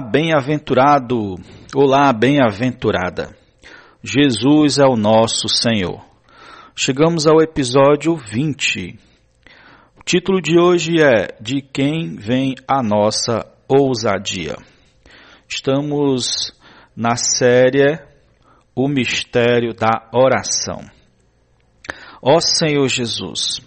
Bem-aventurado, 0.00 1.34
olá, 1.74 2.12
bem-aventurada. 2.12 3.34
Jesus 4.02 4.78
é 4.78 4.84
o 4.84 4.96
nosso 4.96 5.48
Senhor. 5.48 6.04
Chegamos 6.74 7.26
ao 7.26 7.40
episódio 7.42 8.16
20. 8.16 8.98
O 9.98 10.04
título 10.04 10.40
de 10.40 10.58
hoje 10.58 11.02
é 11.02 11.36
De 11.40 11.60
quem 11.60 12.16
vem 12.16 12.54
a 12.66 12.82
nossa 12.82 13.44
ousadia. 13.68 14.56
Estamos 15.48 16.52
na 16.96 17.16
série 17.16 17.98
O 18.74 18.88
Mistério 18.88 19.74
da 19.74 20.08
Oração. 20.12 20.80
Ó 22.22 22.38
Senhor 22.40 22.86
Jesus, 22.88 23.60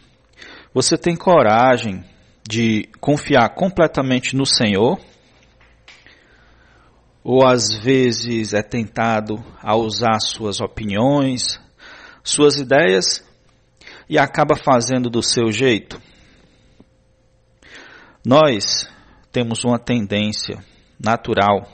você 0.73 0.97
tem 0.97 1.15
coragem 1.15 2.03
de 2.47 2.87
confiar 2.99 3.53
completamente 3.53 4.35
no 4.35 4.45
Senhor? 4.45 5.10
Ou 7.23 7.45
às 7.45 7.75
vezes 7.83 8.53
é 8.53 8.63
tentado 8.63 9.43
a 9.61 9.75
usar 9.75 10.19
suas 10.19 10.59
opiniões, 10.59 11.59
suas 12.23 12.57
ideias 12.57 13.23
e 14.09 14.17
acaba 14.17 14.55
fazendo 14.55 15.09
do 15.09 15.21
seu 15.21 15.51
jeito. 15.51 16.01
Nós 18.25 18.89
temos 19.31 19.63
uma 19.63 19.79
tendência 19.79 20.63
natural 20.99 21.67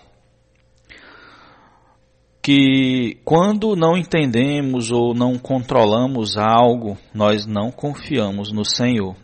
que 2.41 3.19
quando 3.25 3.75
não 3.75 3.97
entendemos 3.97 4.89
ou 4.89 5.13
não 5.13 5.37
controlamos 5.37 6.37
algo, 6.37 6.97
nós 7.13 7.45
não 7.45 7.71
confiamos 7.71 8.53
no 8.53 8.63
Senhor. 8.63 9.17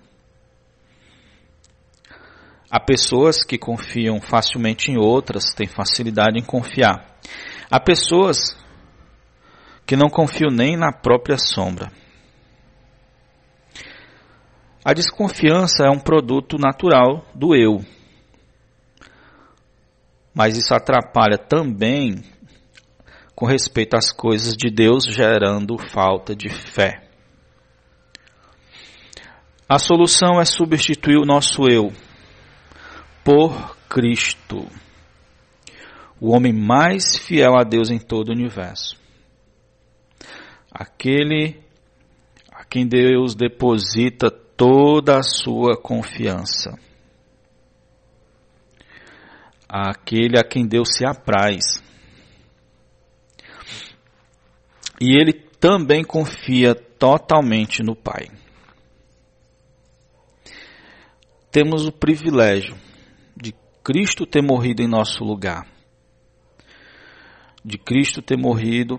Há 2.75 2.79
pessoas 2.79 3.43
que 3.43 3.55
confiam 3.55 4.19
facilmente 4.19 4.89
em 4.89 4.97
outras, 4.97 5.53
têm 5.55 5.67
facilidade 5.67 6.39
em 6.39 6.43
confiar. 6.43 7.19
Há 7.69 7.79
pessoas 7.79 8.57
que 9.85 9.95
não 9.95 10.09
confiam 10.09 10.49
nem 10.49 10.75
na 10.75 10.91
própria 10.91 11.37
sombra. 11.37 11.91
A 14.83 14.91
desconfiança 14.91 15.85
é 15.85 15.89
um 15.91 15.99
produto 15.99 16.57
natural 16.57 17.23
do 17.35 17.55
eu. 17.55 17.85
Mas 20.33 20.57
isso 20.57 20.73
atrapalha 20.73 21.37
também 21.37 22.23
com 23.35 23.45
respeito 23.45 23.95
às 23.95 24.11
coisas 24.11 24.55
de 24.57 24.71
Deus, 24.71 25.03
gerando 25.05 25.77
falta 25.77 26.35
de 26.35 26.49
fé. 26.49 27.07
A 29.69 29.77
solução 29.77 30.41
é 30.41 30.45
substituir 30.45 31.17
o 31.17 31.25
nosso 31.25 31.69
eu 31.69 31.93
por 33.23 33.77
Cristo, 33.87 34.67
o 36.19 36.31
homem 36.31 36.51
mais 36.51 37.17
fiel 37.17 37.55
a 37.55 37.63
Deus 37.63 37.89
em 37.89 37.99
todo 37.99 38.29
o 38.29 38.33
universo. 38.33 38.99
Aquele 40.71 41.61
a 42.51 42.65
quem 42.65 42.87
Deus 42.87 43.35
deposita 43.35 44.29
toda 44.31 45.17
a 45.17 45.23
sua 45.23 45.77
confiança. 45.77 46.77
Aquele 49.67 50.39
a 50.39 50.43
quem 50.43 50.67
Deus 50.67 50.89
se 50.95 51.05
apraz. 51.05 51.81
E 54.99 55.19
ele 55.19 55.33
também 55.59 56.03
confia 56.03 56.75
totalmente 56.75 57.81
no 57.83 57.95
Pai. 57.95 58.27
Temos 61.51 61.85
o 61.85 61.91
privilégio 61.91 62.75
Cristo 63.83 64.25
ter 64.25 64.41
morrido 64.41 64.81
em 64.81 64.87
nosso 64.87 65.25
lugar. 65.25 65.67
De 67.65 67.77
Cristo 67.77 68.21
ter 68.21 68.37
morrido 68.37 68.97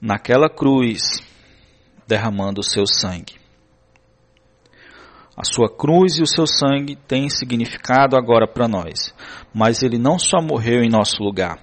naquela 0.00 0.48
cruz, 0.48 1.22
derramando 2.08 2.60
o 2.60 2.64
seu 2.64 2.86
sangue. 2.86 3.34
A 5.36 5.44
sua 5.44 5.68
cruz 5.68 6.16
e 6.16 6.22
o 6.22 6.26
seu 6.26 6.46
sangue 6.46 6.96
têm 6.96 7.28
significado 7.28 8.16
agora 8.16 8.48
para 8.48 8.66
nós. 8.66 9.14
Mas 9.52 9.82
ele 9.82 9.98
não 9.98 10.18
só 10.18 10.40
morreu 10.40 10.82
em 10.82 10.88
nosso 10.88 11.22
lugar, 11.22 11.60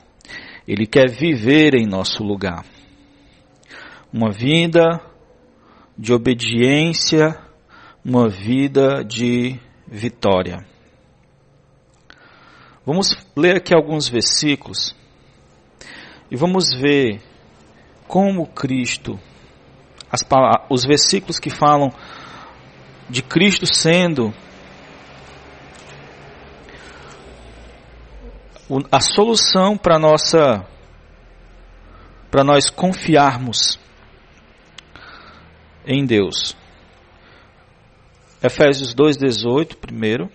ele 0.67 0.85
quer 0.85 1.09
viver 1.09 1.73
em 1.73 1.87
nosso 1.87 2.23
lugar. 2.23 2.63
Uma 4.13 4.29
vida 4.29 5.01
de 5.97 6.13
obediência, 6.13 7.39
uma 8.05 8.29
vida 8.29 9.03
de 9.03 9.59
vitória. 9.87 10.70
Vamos 12.83 13.15
ler 13.35 13.57
aqui 13.57 13.75
alguns 13.75 14.09
versículos 14.09 14.95
e 16.31 16.35
vamos 16.35 16.73
ver 16.73 17.21
como 18.07 18.47
Cristo, 18.47 19.19
as, 20.11 20.25
os 20.67 20.83
versículos 20.83 21.37
que 21.37 21.51
falam 21.51 21.93
de 23.07 23.21
Cristo 23.21 23.67
sendo 23.67 24.33
a 28.91 28.99
solução 28.99 29.77
para 29.77 29.99
nossa 29.99 30.65
para 32.31 32.43
nós 32.43 32.69
confiarmos 32.69 33.77
em 35.85 36.05
Deus. 36.05 36.55
Efésios 38.41 38.95
2:18 38.95 39.75
primeiro 39.75 40.31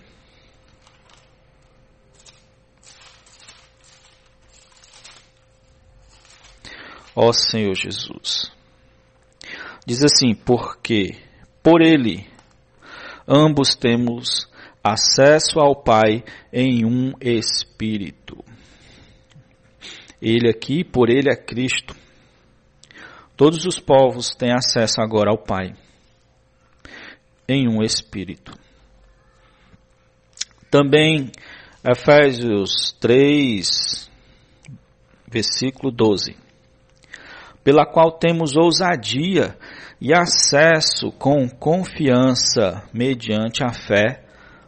ó 7.17 7.33
Senhor 7.33 7.73
Jesus. 7.73 8.51
Diz 9.85 10.03
assim: 10.03 10.35
porque 10.35 11.17
por 11.63 11.81
Ele 11.81 12.29
ambos 13.27 13.75
temos 13.75 14.47
acesso 14.83 15.59
ao 15.59 15.75
Pai 15.75 16.23
em 16.53 16.85
um 16.85 17.13
Espírito. 17.19 18.37
Ele 20.21 20.49
aqui, 20.49 20.83
por 20.83 21.09
Ele 21.09 21.31
é 21.31 21.35
Cristo. 21.35 21.95
Todos 23.35 23.65
os 23.65 23.79
povos 23.79 24.35
têm 24.35 24.51
acesso 24.51 25.01
agora 25.01 25.31
ao 25.31 25.37
Pai 25.37 25.73
em 27.47 27.67
um 27.67 27.81
Espírito. 27.81 28.51
Também 30.69 31.31
Efésios 31.83 32.91
3, 32.99 34.11
versículo 35.31 35.91
12 35.91 36.46
pela 37.67 37.85
qual 37.85 38.13
temos 38.13 38.55
ousadia 38.55 39.57
e 39.99 40.13
acesso 40.13 41.11
com 41.19 41.49
confiança 41.49 42.81
mediante 42.93 43.61
a 43.61 43.73
fé 43.73 44.23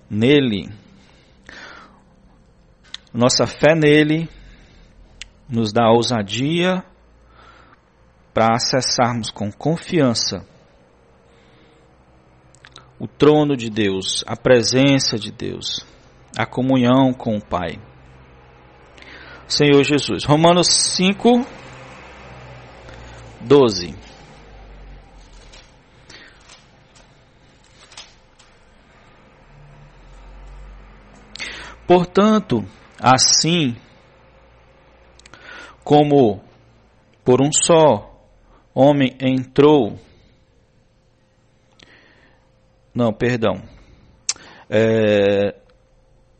nele. 0.10 0.70
Nossa 3.14 3.48
fé 3.48 3.74
nele 3.74 4.28
nos 5.48 5.72
dá 5.72 5.90
ousadia 5.90 6.84
para 8.34 8.56
acessarmos 8.56 9.32
com 9.32 9.50
confiança 9.50 10.46
o 13.00 13.08
trono 13.08 13.56
de 13.56 13.70
Deus, 13.70 14.26
a 14.28 14.36
presença 14.36 15.18
de 15.18 15.32
Deus, 15.32 15.86
a 16.38 16.46
comunhão 16.46 17.14
com 17.14 17.38
o 17.38 17.42
Pai. 17.42 17.80
Senhor 19.48 19.82
Jesus. 19.86 20.26
Romanos 20.26 20.68
5, 20.68 21.48
12. 23.42 23.96
Portanto, 31.88 32.64
assim 33.00 33.76
como 35.84 36.40
por 37.26 37.42
um 37.42 37.50
só 37.52 38.10
homem 38.76 39.18
entrou. 39.20 39.98
Não, 42.94 43.12
perdão. 43.12 43.64
É, 44.70 45.56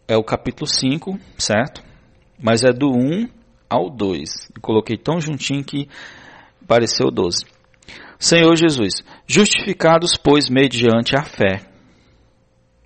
é 0.08 0.16
o 0.16 0.24
capítulo 0.24 0.68
5, 0.68 1.20
certo? 1.38 1.84
Mas 2.38 2.64
é 2.64 2.72
do 2.72 2.92
1 2.92 3.28
ao 3.68 3.90
2. 3.90 4.30
Coloquei 4.62 4.98
tão 4.98 5.20
juntinho 5.20 5.64
que 5.64 5.90
pareceu 6.70 7.10
12. 7.10 7.46
Senhor 8.20 8.56
Jesus, 8.56 9.04
justificados, 9.26 10.12
pois, 10.16 10.50
mediante 10.50 11.18
a 11.18 11.24
fé, 11.24 11.62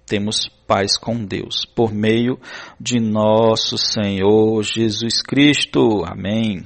temos 0.06 0.48
paz 0.66 0.98
com 0.98 1.26
Deus, 1.26 1.66
por 1.66 1.94
meio 1.94 2.40
de 2.80 3.00
nosso 3.02 3.78
Senhor 3.78 4.64
Jesus 4.64 5.22
Cristo. 5.22 6.02
Amém. 6.06 6.66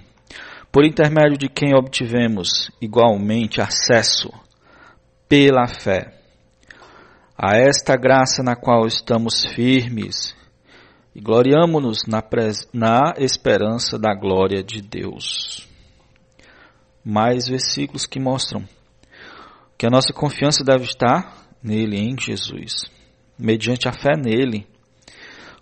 Por 0.72 0.86
intermédio 0.86 1.40
de 1.40 1.50
quem 1.50 1.74
obtivemos 1.74 2.70
igualmente 2.80 3.60
acesso, 3.62 4.30
pela 5.28 5.68
fé, 5.68 6.14
a 7.36 7.58
esta 7.58 7.96
graça 7.96 8.44
na 8.44 8.56
qual 8.56 8.86
estamos 8.86 9.44
firmes 9.56 10.36
e 11.16 11.20
gloriamo-nos 11.20 12.06
na, 12.06 12.24
na 12.72 13.14
esperança 13.18 13.98
da 13.98 14.14
glória 14.14 14.64
de 14.64 14.82
Deus. 14.82 15.68
Mais 17.10 17.48
versículos 17.48 18.06
que 18.06 18.20
mostram 18.20 18.68
que 19.78 19.88
a 19.88 19.90
nossa 19.90 20.12
confiança 20.12 20.62
deve 20.62 20.84
estar 20.84 21.48
nele, 21.64 21.98
em 21.98 22.20
Jesus, 22.20 22.84
mediante 23.40 23.88
a 23.88 23.94
fé 23.94 24.12
nele. 24.18 24.68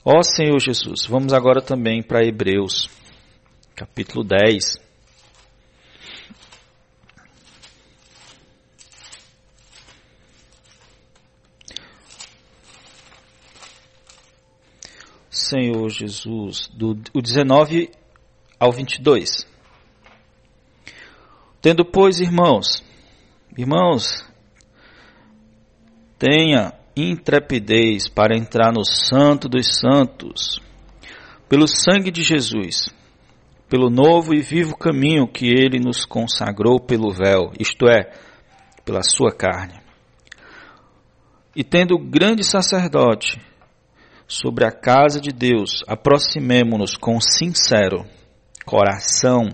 Ó 0.03 0.23
Senhor 0.23 0.59
Jesus, 0.59 1.05
vamos 1.05 1.33
agora 1.33 1.61
também 1.61 2.01
para 2.01 2.25
Hebreus, 2.25 2.89
capítulo 3.75 4.23
10. 4.23 4.83
Senhor 15.29 15.89
Jesus, 15.91 16.67
do 16.73 16.99
o 17.13 17.21
19 17.21 17.91
ao 18.59 18.71
22. 18.71 19.53
Tendo, 21.65 21.83
pois, 21.83 22.19
irmãos, 22.19 22.83
irmãos, 23.57 24.23
tenha 26.15 26.75
intrepidez 26.95 28.07
para 28.07 28.37
entrar 28.37 28.71
no 28.71 28.85
Santo 28.85 29.49
dos 29.49 29.79
Santos, 29.79 30.61
pelo 31.49 31.67
sangue 31.67 32.11
de 32.11 32.21
Jesus, 32.21 32.93
pelo 33.67 33.89
novo 33.89 34.35
e 34.35 34.41
vivo 34.41 34.77
caminho 34.77 35.27
que 35.27 35.47
ele 35.47 35.79
nos 35.79 36.05
consagrou 36.05 36.79
pelo 36.79 37.11
véu, 37.11 37.51
isto 37.59 37.89
é, 37.89 38.13
pela 38.85 39.01
sua 39.01 39.35
carne. 39.35 39.81
E 41.55 41.63
tendo 41.63 41.97
grande 41.97 42.43
sacerdote, 42.43 43.41
sobre 44.27 44.67
a 44.67 44.71
casa 44.71 45.19
de 45.19 45.31
Deus, 45.31 45.83
aproximemo-nos 45.87 46.95
com 46.95 47.19
sincero 47.19 48.05
coração, 48.63 49.49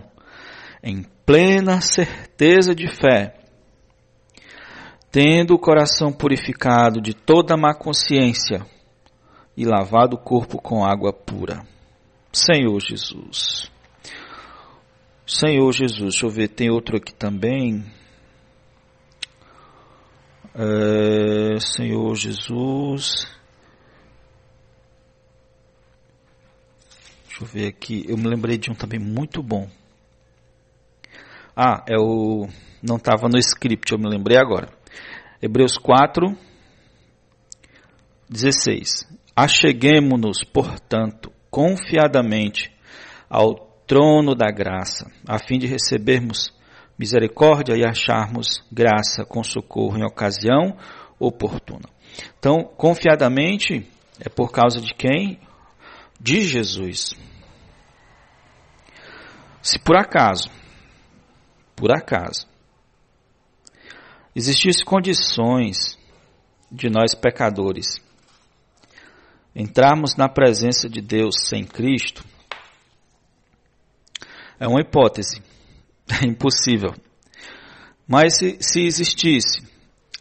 em 0.84 1.04
plena 1.26 1.82
certeza 1.82 2.74
de 2.74 2.88
fé, 2.88 3.36
tendo 5.12 5.54
o 5.54 5.60
coração 5.60 6.12
purificado 6.12 7.02
de 7.02 7.14
toda 7.14 7.58
má 7.58 7.74
consciência 7.74 8.66
e 9.56 9.66
lavado 9.66 10.16
o 10.16 10.20
corpo 10.20 10.62
com 10.62 10.86
água 10.86 11.12
pura. 11.12 11.66
Senhor 12.32 12.80
Jesus. 12.80 13.70
Senhor 15.28 15.72
Jesus, 15.72 16.14
deixa 16.14 16.26
eu 16.26 16.30
ver, 16.30 16.48
tem 16.50 16.70
outro 16.70 16.98
aqui 16.98 17.14
também. 17.14 17.86
É, 20.54 21.60
Senhor 21.60 22.16
Jesus. 22.16 23.28
Deixa 27.28 27.44
eu 27.44 27.48
ver 27.48 27.68
aqui. 27.68 28.06
Eu 28.08 28.18
me 28.18 28.28
lembrei 28.28 28.58
de 28.58 28.70
um 28.70 28.76
também 28.76 29.00
muito 29.00 29.42
bom. 29.42 29.70
Ah, 31.56 31.84
é 31.88 31.98
o. 31.98 32.48
Não 32.82 32.96
estava 32.96 33.28
no 33.28 33.38
script, 33.38 33.92
eu 33.92 34.00
me 34.00 34.10
lembrei 34.10 34.38
agora. 34.38 34.70
Hebreus 35.42 35.78
4, 35.78 36.36
16. 38.30 39.08
Acheguemo-nos, 39.36 40.44
portanto, 40.44 41.32
confiadamente 41.50 42.72
ao 43.30 43.56
trono 43.86 44.34
da 44.34 44.52
graça, 44.52 45.12
a 45.28 45.38
fim 45.38 45.58
de 45.60 45.68
recebermos 45.68 46.54
misericórdia 46.98 47.76
e 47.76 47.86
acharmos 47.86 48.64
graça 48.72 49.26
com 49.26 49.44
socorro 49.44 49.98
em 49.98 50.06
ocasião 50.06 50.78
oportuna. 51.20 51.90
Então, 52.38 52.64
confiadamente 52.78 53.88
é 54.20 54.30
por 54.30 54.52
causa 54.52 54.80
de 54.80 54.94
quem? 54.94 55.40
De 56.20 56.42
Jesus. 56.42 57.16
Se 59.62 59.80
por 59.80 59.96
acaso, 59.96 60.50
por 61.76 61.92
acaso, 61.92 62.48
existissem 64.36 64.86
condições 64.86 65.98
de 66.72 66.90
nós 66.90 67.14
pecadores 67.14 68.00
entrarmos 69.54 70.16
na 70.16 70.30
presença 70.30 70.88
de 70.88 71.02
Deus 71.02 71.36
sem 71.48 71.66
Cristo, 71.66 72.24
é 74.60 74.68
uma 74.68 74.80
hipótese, 74.80 75.42
é 76.22 76.26
impossível. 76.26 76.94
Mas 78.08 78.38
se, 78.38 78.58
se 78.62 78.82
existisse 78.82 79.62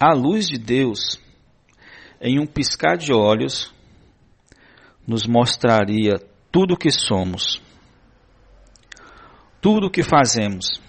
a 0.00 0.12
luz 0.12 0.48
de 0.48 0.58
Deus, 0.58 1.20
em 2.20 2.40
um 2.40 2.46
piscar 2.46 2.96
de 2.96 3.12
olhos, 3.12 3.72
nos 5.06 5.26
mostraria 5.26 6.18
tudo 6.50 6.74
o 6.74 6.76
que 6.76 6.90
somos 6.90 7.62
tudo 9.60 9.88
o 9.88 9.90
que 9.90 10.02
fazemos 10.02 10.80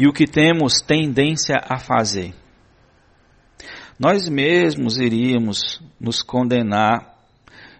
e 0.00 0.08
o 0.08 0.14
que 0.14 0.26
temos 0.26 0.80
tendência 0.80 1.56
a 1.62 1.78
fazer. 1.78 2.34
Nós 3.98 4.30
mesmos 4.30 4.96
iríamos 4.96 5.78
nos 6.00 6.22
condenar 6.22 7.18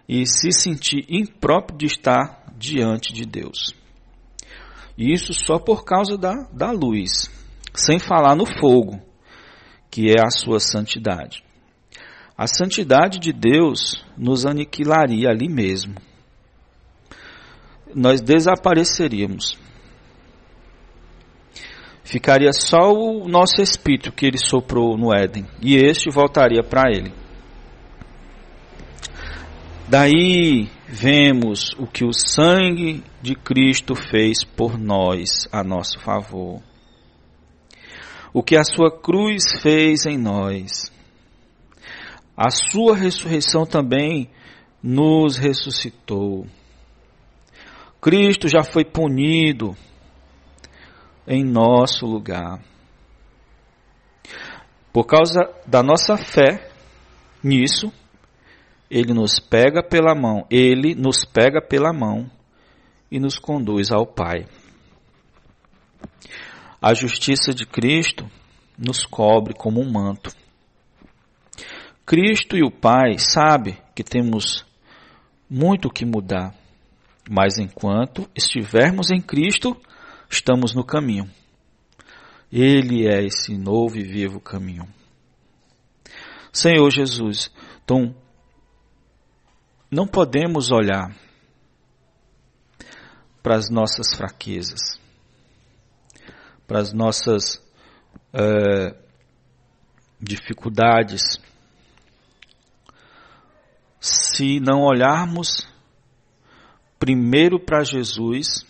e 0.07 0.23
se 0.27 0.51
sentir 0.51 1.03
impróprio 1.09 1.79
de 1.79 1.87
estar 1.87 2.43
diante 2.55 3.11
de 3.11 3.25
Deus. 3.25 3.73
E 4.95 5.11
isso 5.11 5.33
só 5.33 5.57
por 5.57 5.83
causa 5.83 6.15
da, 6.15 6.47
da 6.53 6.69
luz, 6.69 7.27
sem 7.73 7.97
falar 7.97 8.35
no 8.35 8.45
fogo, 8.45 9.01
que 9.89 10.11
é 10.11 10.21
a 10.23 10.29
sua 10.29 10.59
santidade. 10.59 11.43
A 12.37 12.45
santidade 12.45 13.17
de 13.17 13.33
Deus 13.33 14.05
nos 14.15 14.45
aniquilaria 14.45 15.29
ali 15.29 15.49
mesmo 15.49 15.95
nós 17.95 18.21
desapareceríamos. 18.21 19.57
Ficaria 22.11 22.51
só 22.51 22.91
o 22.91 23.25
nosso 23.29 23.61
espírito 23.61 24.11
que 24.11 24.25
ele 24.25 24.37
soprou 24.37 24.97
no 24.97 25.15
Éden, 25.15 25.45
e 25.61 25.77
este 25.77 26.09
voltaria 26.09 26.61
para 26.61 26.91
ele. 26.91 27.13
Daí 29.87 30.67
vemos 30.89 31.71
o 31.79 31.87
que 31.87 32.03
o 32.03 32.11
sangue 32.11 33.01
de 33.21 33.33
Cristo 33.33 33.95
fez 33.95 34.43
por 34.43 34.77
nós 34.77 35.47
a 35.53 35.63
nosso 35.63 36.01
favor. 36.01 36.61
O 38.33 38.43
que 38.43 38.57
a 38.57 38.63
sua 38.65 38.91
cruz 38.91 39.43
fez 39.61 40.05
em 40.05 40.17
nós. 40.17 40.91
A 42.35 42.49
sua 42.49 42.93
ressurreição 42.93 43.65
também 43.65 44.29
nos 44.83 45.37
ressuscitou. 45.37 46.45
Cristo 48.01 48.49
já 48.49 48.63
foi 48.63 48.83
punido 48.83 49.77
em 51.27 51.43
nosso 51.43 52.05
lugar. 52.05 52.59
Por 54.91 55.05
causa 55.05 55.39
da 55.65 55.81
nossa 55.81 56.17
fé 56.17 56.69
nisso, 57.43 57.91
ele 58.89 59.13
nos 59.13 59.39
pega 59.39 59.81
pela 59.81 60.13
mão, 60.13 60.45
ele 60.49 60.93
nos 60.95 61.23
pega 61.23 61.61
pela 61.61 61.93
mão 61.93 62.29
e 63.09 63.19
nos 63.19 63.39
conduz 63.39 63.91
ao 63.91 64.05
Pai. 64.05 64.45
A 66.81 66.93
justiça 66.93 67.53
de 67.53 67.65
Cristo 67.65 68.29
nos 68.77 69.05
cobre 69.05 69.53
como 69.53 69.79
um 69.79 69.89
manto. 69.89 70.31
Cristo 72.05 72.57
e 72.57 72.63
o 72.63 72.71
Pai 72.71 73.17
sabem 73.17 73.77
que 73.95 74.03
temos 74.03 74.65
muito 75.49 75.89
que 75.89 76.05
mudar. 76.05 76.53
Mas 77.29 77.57
enquanto 77.57 78.29
estivermos 78.35 79.11
em 79.11 79.21
Cristo, 79.21 79.77
estamos 80.31 80.73
no 80.73 80.83
caminho. 80.83 81.29
Ele 82.51 83.05
é 83.07 83.23
esse 83.23 83.57
novo 83.57 83.97
e 83.97 84.03
vivo 84.03 84.39
caminho. 84.39 84.87
Senhor 86.51 86.89
Jesus, 86.89 87.51
então, 87.83 88.15
não 89.89 90.07
podemos 90.07 90.71
olhar 90.71 91.15
para 93.43 93.55
as 93.55 93.69
nossas 93.69 94.15
fraquezas, 94.15 94.99
para 96.67 96.79
as 96.79 96.93
nossas 96.93 97.61
é, 98.33 98.95
dificuldades, 100.19 101.21
se 103.99 104.59
não 104.59 104.81
olharmos 104.81 105.67
primeiro 106.99 107.59
para 107.59 107.83
Jesus, 107.83 108.65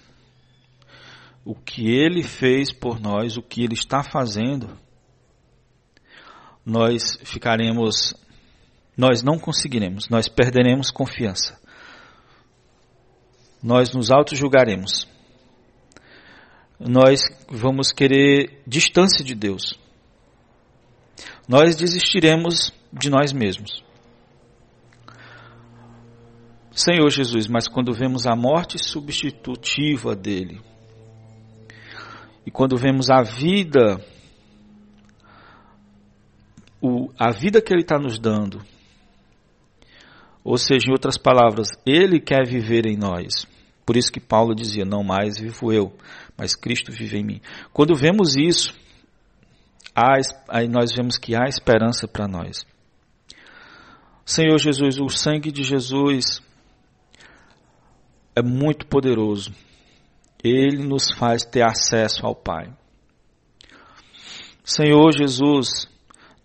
o 1.44 1.56
que 1.56 1.90
ele 1.90 2.24
fez 2.24 2.72
por 2.72 3.00
nós, 3.00 3.38
o 3.38 3.42
que 3.42 3.64
ele 3.64 3.74
está 3.74 4.04
fazendo, 4.04 4.78
nós 6.66 7.18
ficaremos, 7.24 8.14
nós 8.96 9.24
não 9.24 9.40
conseguiremos, 9.40 10.08
nós 10.10 10.28
perderemos 10.28 10.92
confiança. 10.92 11.60
Nós 13.62 13.94
nos 13.94 14.12
auto-julgaremos. 14.12 15.08
Nós 16.80 17.22
vamos 17.48 17.92
querer 17.92 18.62
distância 18.66 19.24
de 19.24 19.36
Deus. 19.36 19.80
Nós 21.48 21.76
desistiremos 21.76 22.74
de 22.92 23.10
nós 23.10 23.32
mesmos. 23.32 23.84
Senhor 26.72 27.10
Jesus, 27.10 27.48
mas 27.48 27.68
quando 27.68 27.94
vemos 27.94 28.26
a 28.26 28.36
morte 28.36 28.80
substitutiva 28.80 30.16
dele, 30.16 30.62
e 32.46 32.52
quando 32.52 32.76
vemos 32.76 33.10
a 33.10 33.22
vida, 33.22 34.04
o, 36.82 37.12
a 37.18 37.32
vida 37.32 37.62
que 37.62 37.74
ele 37.74 37.82
está 37.82 38.00
nos 38.00 38.18
dando, 38.20 38.62
ou 40.44 40.58
seja, 40.58 40.88
em 40.88 40.92
outras 40.92 41.18
palavras, 41.18 41.70
ele 41.86 42.20
quer 42.20 42.48
viver 42.48 42.88
em 42.88 42.98
nós. 42.98 43.48
Por 43.86 43.96
isso 43.96 44.12
que 44.12 44.20
Paulo 44.20 44.56
dizia: 44.56 44.86
Não 44.86 45.04
mais 45.04 45.40
vivo 45.40 45.72
eu, 45.72 45.96
mas 46.38 46.56
Cristo 46.56 46.92
vive 46.92 47.18
em 47.18 47.24
mim. 47.24 47.42
Quando 47.72 47.96
vemos 47.96 48.36
isso, 48.36 48.74
há, 49.96 50.18
aí 50.50 50.68
nós 50.68 50.92
vemos 50.96 51.18
que 51.18 51.36
há 51.36 51.46
esperança 51.48 52.08
para 52.08 52.28
nós. 52.28 52.66
Senhor 54.26 54.58
Jesus, 54.58 55.00
o 55.00 55.10
sangue 55.10 55.52
de 55.52 55.64
Jesus 55.64 56.42
é 58.36 58.42
muito 58.42 58.88
poderoso. 58.88 59.52
Ele 60.44 60.84
nos 60.84 61.12
faz 61.12 61.44
ter 61.44 61.62
acesso 61.62 62.26
ao 62.26 62.36
Pai. 62.36 62.74
Senhor 64.64 65.12
Jesus, 65.12 65.88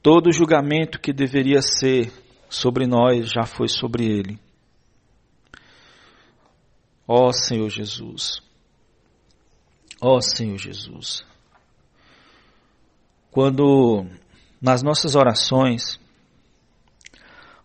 todo 0.02 0.32
julgamento 0.32 1.00
que 1.00 1.12
deveria 1.12 1.60
ser 1.62 2.12
sobre 2.48 2.86
nós 2.86 3.30
já 3.30 3.44
foi 3.44 3.68
sobre 3.68 4.04
ele. 4.04 4.38
Ó 7.06 7.30
Senhor 7.32 7.68
Jesus. 7.68 8.42
Ó 10.00 10.20
Senhor 10.20 10.58
Jesus. 10.58 11.24
Quando 13.30 14.06
nas 14.60 14.82
nossas 14.82 15.14
orações 15.14 16.00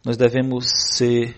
nós 0.06 0.18
devemos 0.18 0.70
ser 0.96 1.36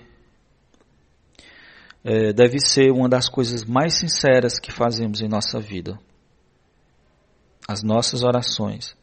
é, 2.04 2.34
deve 2.34 2.60
ser 2.60 2.92
uma 2.92 3.08
das 3.08 3.30
coisas 3.30 3.64
mais 3.64 3.98
sinceras 3.98 4.60
que 4.60 4.72
fazemos 4.72 5.22
em 5.22 5.28
nossa 5.28 5.60
vida. 5.60 5.98
As 7.68 7.82
nossas 7.82 8.24
orações 8.24 8.96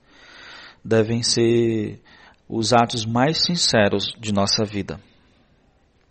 devem 0.85 1.23
ser 1.23 2.01
os 2.49 2.73
atos 2.73 3.07
mais 3.07 3.43
sinceros 3.45 4.13
de 4.19 4.33
nossa 4.33 4.65
vida. 4.65 5.01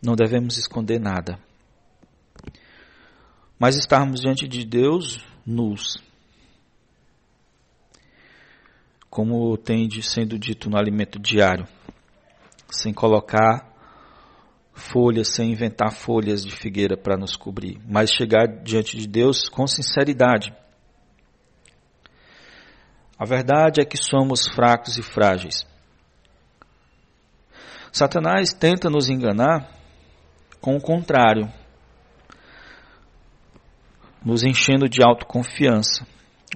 Não 0.01 0.15
devemos 0.15 0.57
esconder 0.57 0.99
nada. 0.99 1.37
Mas 3.59 3.75
estarmos 3.75 4.21
diante 4.21 4.47
de 4.47 4.65
Deus 4.65 5.23
nus. 5.45 6.01
Como 9.09 9.57
tem 9.57 9.89
sendo 10.01 10.39
dito 10.39 10.69
no 10.69 10.77
alimento 10.77 11.19
diário, 11.19 11.67
sem 12.71 12.93
colocar 12.93 13.68
folhas, 14.79 15.29
sem 15.29 15.51
inventar 15.51 15.91
folhas 15.91 16.43
de 16.43 16.55
figueira 16.55 16.97
para 16.97 17.17
nos 17.17 17.35
cobrir, 17.35 17.79
mas 17.87 18.11
chegar 18.11 18.47
diante 18.63 18.97
de 18.97 19.07
Deus 19.07 19.47
com 19.47 19.67
sinceridade. 19.67 20.53
A 23.17 23.25
verdade 23.25 23.81
é 23.81 23.85
que 23.85 23.97
somos 23.97 24.47
fracos 24.47 24.97
e 24.97 25.03
frágeis. 25.03 25.67
Satanás 27.91 28.53
tenta 28.53 28.89
nos 28.89 29.09
enganar 29.09 29.69
com 30.61 30.75
o 30.75 30.81
contrário, 30.81 31.51
nos 34.23 34.43
enchendo 34.43 34.87
de 34.87 35.03
autoconfiança. 35.03 36.05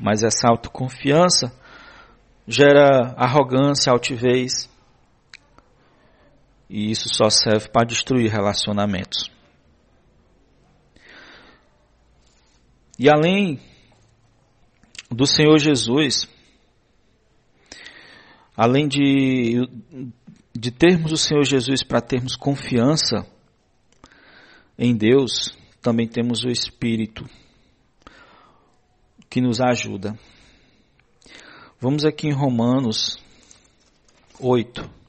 Mas 0.02 0.24
essa 0.24 0.48
autoconfiança 0.48 1.54
gera 2.48 3.14
arrogância, 3.18 3.92
altivez, 3.92 4.70
e 6.74 6.90
isso 6.90 7.08
só 7.08 7.30
serve 7.30 7.70
para 7.70 7.86
destruir 7.86 8.32
relacionamentos. 8.32 9.30
E 12.98 13.08
além 13.08 13.60
do 15.08 15.28
Senhor 15.28 15.60
Jesus, 15.60 16.28
além 18.58 18.88
de 18.88 19.60
de 20.56 20.72
termos 20.72 21.12
o 21.12 21.18
Senhor 21.18 21.44
Jesus 21.44 21.84
para 21.84 22.02
termos 22.02 22.36
confiança 22.36 23.24
em 24.76 24.96
Deus, 24.98 25.56
também 25.80 26.08
temos 26.08 26.44
o 26.44 26.50
Espírito 26.50 27.24
que 29.30 29.42
nos 29.42 29.62
ajuda. 29.62 30.18
Vamos 31.80 32.04
aqui 32.04 32.28
em 32.28 32.34
Romanos 32.34 33.18
8, 34.40 35.03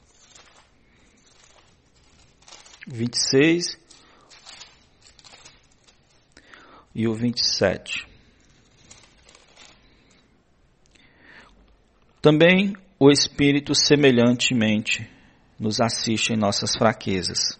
26 2.86 3.78
e 6.94 7.08
o 7.08 7.14
27. 7.14 8.06
Também 12.20 12.74
o 12.98 13.10
Espírito 13.10 13.74
semelhantemente 13.74 15.10
nos 15.58 15.80
assiste 15.80 16.32
em 16.32 16.36
nossas 16.36 16.74
fraquezas. 16.76 17.58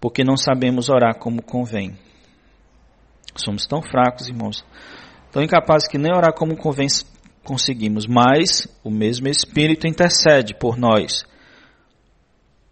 Porque 0.00 0.22
não 0.22 0.36
sabemos 0.36 0.88
orar 0.88 1.18
como 1.18 1.42
convém. 1.42 1.98
Somos 3.34 3.66
tão 3.66 3.82
fracos, 3.82 4.28
irmãos, 4.28 4.64
tão 5.30 5.42
incapazes 5.42 5.88
que 5.88 5.98
nem 5.98 6.12
orar 6.12 6.34
como 6.34 6.56
convém 6.56 6.88
conseguimos, 7.44 8.06
mas 8.06 8.66
o 8.82 8.90
mesmo 8.90 9.28
Espírito 9.28 9.86
intercede 9.86 10.54
por 10.54 10.76
nós, 10.76 11.24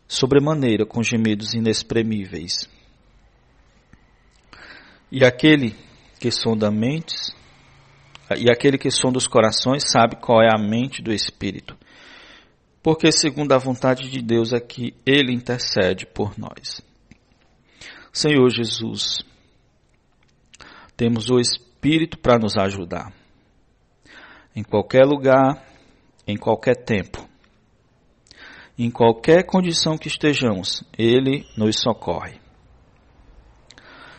sobremaneira 0.06 0.84
com 0.86 1.02
gemidos 1.02 1.54
inexprimíveis. 1.54 2.68
E 5.10 5.24
aquele 5.24 5.74
que 6.18 6.30
sonda 6.30 6.70
mentes, 6.70 7.34
e 8.36 8.50
aquele 8.50 8.78
que 8.78 8.90
sonda 8.90 9.18
os 9.18 9.26
corações 9.26 9.84
sabe 9.90 10.16
qual 10.16 10.42
é 10.42 10.48
a 10.48 10.58
mente 10.58 11.02
do 11.02 11.12
Espírito, 11.12 11.76
porque 12.82 13.10
segundo 13.12 13.52
a 13.52 13.58
vontade 13.58 14.10
de 14.10 14.20
Deus 14.20 14.52
é 14.52 14.60
que 14.60 14.94
Ele 15.06 15.32
intercede 15.32 16.06
por 16.06 16.38
nós. 16.38 16.80
Senhor 18.12 18.48
Jesus, 18.50 19.22
temos 20.96 21.30
o 21.30 21.38
Espírito 21.38 22.18
para 22.18 22.38
nos 22.38 22.56
ajudar. 22.56 23.12
Em 24.54 24.62
qualquer 24.62 25.04
lugar, 25.04 25.66
em 26.26 26.36
qualquer 26.36 26.76
tempo, 26.76 27.28
em 28.78 28.90
qualquer 28.90 29.44
condição 29.44 29.96
que 29.96 30.08
estejamos, 30.08 30.82
Ele 30.98 31.46
nos 31.56 31.80
socorre. 31.80 32.40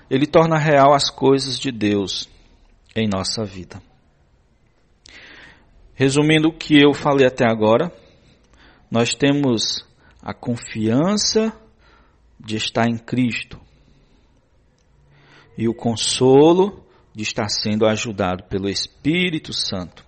Ele 0.09 0.25
torna 0.25 0.57
real 0.57 0.93
as 0.93 1.09
coisas 1.09 1.59
de 1.59 1.71
Deus 1.71 2.29
em 2.95 3.07
nossa 3.07 3.43
vida. 3.43 3.81
Resumindo 5.93 6.49
o 6.49 6.53
que 6.53 6.79
eu 6.79 6.93
falei 6.93 7.25
até 7.25 7.45
agora, 7.45 7.91
nós 8.89 9.15
temos 9.15 9.85
a 10.21 10.33
confiança 10.33 11.53
de 12.39 12.55
estar 12.55 12.87
em 12.87 12.97
Cristo 12.97 13.59
e 15.57 15.67
o 15.67 15.73
consolo 15.73 16.85
de 17.13 17.23
estar 17.23 17.47
sendo 17.49 17.85
ajudado 17.85 18.43
pelo 18.43 18.69
Espírito 18.69 19.53
Santo. 19.53 20.05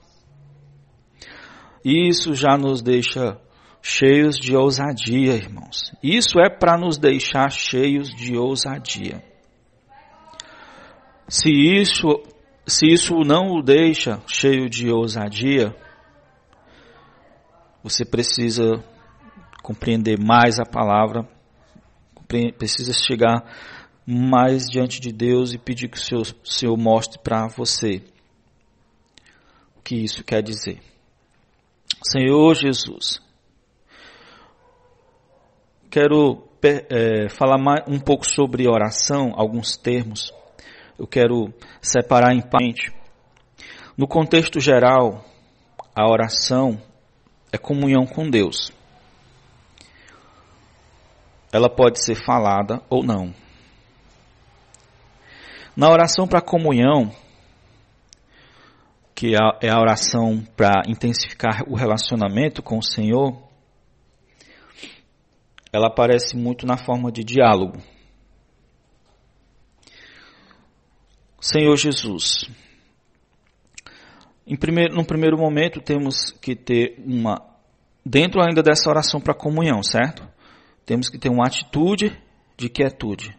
Isso 1.84 2.34
já 2.36 2.58
nos 2.58 2.82
deixa 2.82 3.40
cheios 3.88 4.38
de 4.38 4.54
ousadia, 4.54 5.34
irmãos. 5.34 5.94
Isso 6.04 6.42
é 6.42 6.50
para 6.50 6.78
nos 6.78 6.98
deixar 6.98 7.50
cheios 7.50 8.14
de 8.14 8.36
ousadia. 8.36 9.24
Se 11.30 11.50
isso, 11.50 12.22
se 12.68 12.86
isso 12.86 13.16
não 13.20 13.56
o 13.56 13.64
deixa 13.64 14.22
cheio 14.28 14.70
de 14.70 14.90
ousadia, 14.92 15.74
você 17.82 18.04
precisa 18.04 18.84
compreender 19.64 20.20
mais 20.20 20.60
a 20.60 20.66
palavra, 20.66 21.26
precisa 22.58 22.92
chegar 22.92 23.42
mais 24.06 24.66
diante 24.66 25.00
de 25.00 25.14
Deus 25.14 25.54
e 25.54 25.58
pedir 25.58 25.88
que 25.88 25.98
o 25.98 26.02
Senhor, 26.02 26.24
o 26.24 26.50
Senhor 26.50 26.78
mostre 26.78 27.20
para 27.20 27.48
você 27.48 28.04
o 29.78 29.82
que 29.82 29.96
isso 29.96 30.26
quer 30.26 30.44
dizer. 30.44 30.82
Senhor 32.04 32.54
Jesus, 32.54 33.26
quero 35.98 36.48
é, 36.62 37.28
falar 37.28 37.58
mais, 37.58 37.84
um 37.88 38.00
pouco 38.00 38.24
sobre 38.24 38.70
oração, 38.70 39.32
alguns 39.36 39.76
termos. 39.76 40.32
Eu 40.98 41.08
quero 41.08 41.52
separar 41.82 42.36
em 42.36 42.42
parte. 42.42 42.94
No 43.98 44.08
contexto 44.08 44.60
geral, 44.60 45.26
a 45.96 46.08
oração 46.08 46.80
é 47.52 47.58
comunhão 47.58 48.06
com 48.06 48.30
Deus. 48.30 48.72
Ela 51.52 51.68
pode 51.68 52.04
ser 52.04 52.14
falada 52.14 52.80
ou 52.92 53.04
não. 53.04 53.34
Na 55.76 55.90
oração 55.90 56.28
para 56.28 56.42
comunhão, 56.42 57.12
que 59.16 59.34
é 59.34 59.70
a 59.70 59.80
oração 59.80 60.44
para 60.56 60.84
intensificar 60.88 61.64
o 61.68 61.76
relacionamento 61.76 62.62
com 62.62 62.78
o 62.78 62.84
Senhor, 62.84 63.47
ela 65.72 65.88
aparece 65.88 66.36
muito 66.36 66.66
na 66.66 66.78
forma 66.78 67.12
de 67.12 67.24
diálogo. 67.24 67.78
Senhor 71.40 71.76
Jesus, 71.78 72.50
em 74.46 74.56
primeiro, 74.56 74.96
no 74.96 75.06
primeiro 75.06 75.38
momento 75.38 75.82
temos 75.82 76.32
que 76.32 76.56
ter 76.56 76.96
uma, 77.06 77.42
dentro 78.06 78.42
ainda 78.42 78.64
dessa 78.64 78.90
oração 78.90 79.20
para 79.20 79.34
comunhão, 79.34 79.84
certo? 79.84 80.28
Temos 80.86 81.10
que 81.10 81.18
ter 81.18 81.30
uma 81.30 81.46
atitude 81.46 82.18
de 82.56 82.70
quietude. 82.70 83.38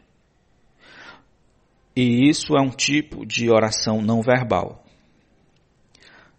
E 1.96 2.28
isso 2.28 2.56
é 2.56 2.60
um 2.60 2.70
tipo 2.70 3.26
de 3.26 3.50
oração 3.50 4.00
não 4.00 4.22
verbal. 4.22 4.84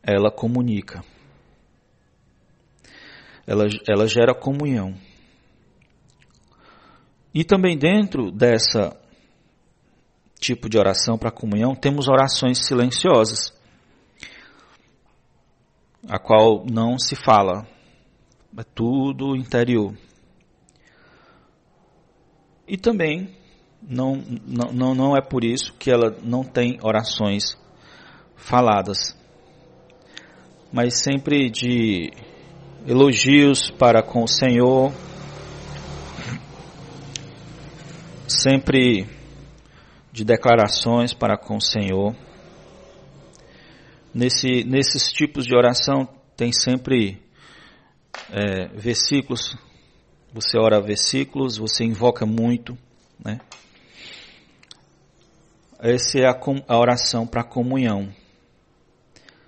Ela 0.01 0.31
comunica. 0.31 1.03
Ela, 3.45 3.65
ela 3.89 4.07
gera 4.07 4.33
comunhão. 4.33 4.93
E 7.33 7.43
também 7.43 7.77
dentro 7.77 8.31
dessa 8.31 8.97
tipo 10.39 10.69
de 10.69 10.77
oração 10.77 11.17
para 11.17 11.31
comunhão, 11.31 11.75
temos 11.75 12.07
orações 12.07 12.65
silenciosas, 12.65 13.53
a 16.07 16.17
qual 16.17 16.65
não 16.65 16.97
se 16.97 17.15
fala, 17.15 17.67
é 18.57 18.63
tudo 18.63 19.35
interior. 19.35 19.93
E 22.67 22.77
também 22.77 23.35
não, 23.81 24.23
não, 24.73 24.95
não 24.95 25.17
é 25.17 25.21
por 25.21 25.43
isso 25.43 25.73
que 25.73 25.91
ela 25.91 26.15
não 26.23 26.43
tem 26.43 26.77
orações 26.81 27.57
faladas, 28.35 29.17
mas 30.71 30.99
sempre 31.01 31.49
de 31.49 32.11
elogios 32.87 33.69
para 33.69 34.01
com 34.01 34.23
o 34.23 34.27
Senhor, 34.27 34.91
sempre 38.29 39.07
de 40.11 40.23
declarações 40.23 41.13
para 41.13 41.37
com 41.37 41.57
o 41.57 41.61
Senhor. 41.61 42.15
Nesse, 44.13 44.63
nesses 44.63 45.11
tipos 45.11 45.45
de 45.45 45.55
oração 45.55 46.07
tem 46.35 46.51
sempre 46.51 47.21
é, 48.31 48.67
versículos, 48.69 49.55
você 50.33 50.57
ora 50.57 50.81
versículos, 50.81 51.57
você 51.57 51.83
invoca 51.83 52.25
muito, 52.25 52.77
né? 53.23 53.39
Essa 55.79 56.19
é 56.19 56.25
a, 56.25 56.37
a 56.67 56.77
oração 56.77 57.25
para 57.25 57.43
comunhão. 57.43 58.13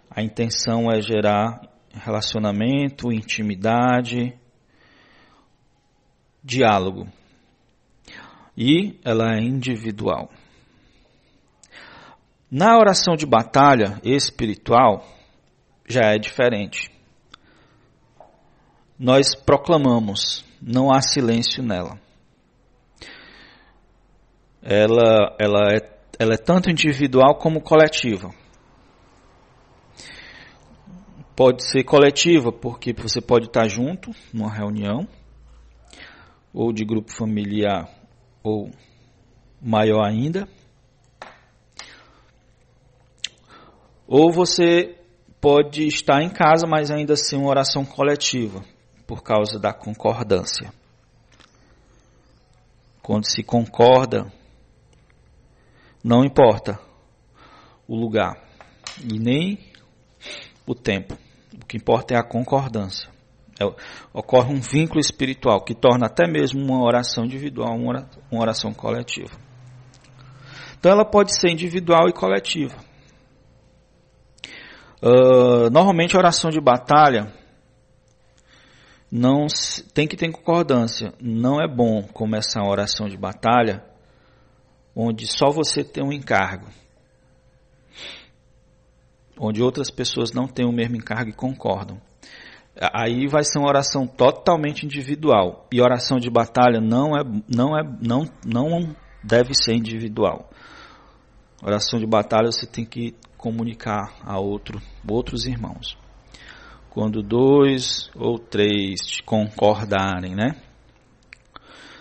A 0.10 0.22
intenção 0.22 0.92
é 0.92 1.02
gerar 1.02 1.62
relacionamento, 1.94 3.12
intimidade, 3.12 4.34
diálogo. 6.44 7.08
E 8.58 9.00
ela 9.04 9.36
é 9.36 9.40
individual. 9.40 10.30
Na 12.50 12.78
oração 12.78 13.16
de 13.16 13.26
batalha 13.26 14.00
espiritual, 14.04 15.06
já 15.88 16.14
é 16.14 16.18
diferente. 16.18 16.92
Nós 19.00 19.34
proclamamos, 19.34 20.46
não 20.62 20.92
há 20.92 21.02
silêncio 21.02 21.64
nela. 21.64 21.98
Ela, 24.62 25.36
ela, 25.40 25.74
é, 25.74 25.80
ela 26.20 26.34
é 26.34 26.38
tanto 26.38 26.70
individual 26.70 27.36
como 27.36 27.62
coletiva. 27.62 28.30
Pode 31.36 31.66
ser 31.66 31.84
coletiva, 31.84 32.52
porque 32.52 32.94
você 32.94 33.22
pode 33.22 33.48
estar 33.48 33.68
junto 33.68 34.12
numa 34.32 34.54
reunião, 34.54 35.08
ou 36.54 36.72
de 36.74 36.84
grupo 36.84 37.12
familiar, 37.12 37.90
ou 38.44 38.72
maior 39.62 40.04
ainda 40.04 40.48
Ou 44.14 44.30
você 44.30 44.94
pode 45.40 45.88
estar 45.88 46.22
em 46.22 46.30
casa, 46.30 46.68
mas 46.68 46.92
ainda 46.92 47.14
assim 47.14 47.38
uma 47.38 47.48
oração 47.48 47.86
coletiva, 47.86 48.62
por 49.08 49.24
causa 49.24 49.58
da 49.58 49.72
concordância. 49.72 50.70
Quando 53.02 53.24
se 53.24 53.42
concorda, 53.42 54.30
não 56.04 56.26
importa 56.26 56.78
o 57.88 57.96
lugar 57.96 58.36
e 59.02 59.18
nem 59.18 59.58
o 60.68 60.76
tempo. 60.76 61.18
O 61.54 61.66
que 61.66 61.78
importa 61.78 62.14
é 62.14 62.18
a 62.18 62.24
concordância. 62.24 63.10
É, 63.60 63.66
ocorre 64.14 64.54
um 64.54 64.60
vínculo 64.60 65.00
espiritual 65.00 65.64
que 65.64 65.76
torna 65.76 66.08
até 66.08 66.28
mesmo 66.28 66.60
uma 66.62 66.84
oração 66.84 67.26
individual 67.26 67.76
uma 67.76 68.08
oração 68.32 68.74
coletiva. 68.74 69.38
Então 70.80 70.92
ela 70.92 71.06
pode 71.06 71.36
ser 71.40 71.52
individual 71.52 72.10
e 72.10 72.14
coletiva. 72.14 72.76
Uh, 75.04 75.70
normalmente 75.72 76.16
a 76.16 76.20
oração 76.20 76.50
de 76.50 76.62
batalha 76.62 77.34
não 79.12 79.46
tem 79.94 80.08
que 80.08 80.16
ter 80.16 80.32
concordância. 80.32 81.14
Não 81.20 81.62
é 81.62 81.68
bom 81.68 82.02
começar 82.04 82.62
a 82.62 82.70
oração 82.70 83.08
de 83.08 83.18
batalha 83.18 83.84
onde 84.96 85.28
só 85.28 85.50
você 85.50 85.84
tem 85.84 86.04
um 86.04 86.14
encargo. 86.14 86.68
Onde 89.38 89.62
outras 89.62 89.90
pessoas 89.90 90.32
não 90.32 90.48
têm 90.48 90.66
o 90.66 90.72
mesmo 90.72 90.96
encargo 90.96 91.30
e 91.30 91.34
concordam. 91.34 92.00
Aí 92.94 93.28
vai 93.28 93.44
ser 93.44 93.60
uma 93.60 93.68
oração 93.68 94.08
totalmente 94.08 94.86
individual. 94.86 95.68
E 95.72 95.80
oração 95.80 96.18
de 96.18 96.30
batalha 96.30 96.82
não 96.82 97.16
é 97.16 97.24
não 97.48 97.78
é 97.78 97.84
não 98.02 98.24
não 98.44 98.96
deve 99.24 99.54
ser 99.54 99.76
individual. 99.76 100.50
Oração 101.62 102.00
de 102.00 102.08
batalha 102.08 102.52
você 102.52 102.66
tem 102.66 102.84
que 102.84 103.14
comunicar 103.38 104.16
a 104.24 104.40
outro, 104.40 104.82
outros 105.08 105.46
irmãos. 105.46 105.96
Quando 106.90 107.22
dois 107.22 108.10
ou 108.16 108.40
três 108.40 109.22
concordarem, 109.26 110.36
né? 110.36 110.60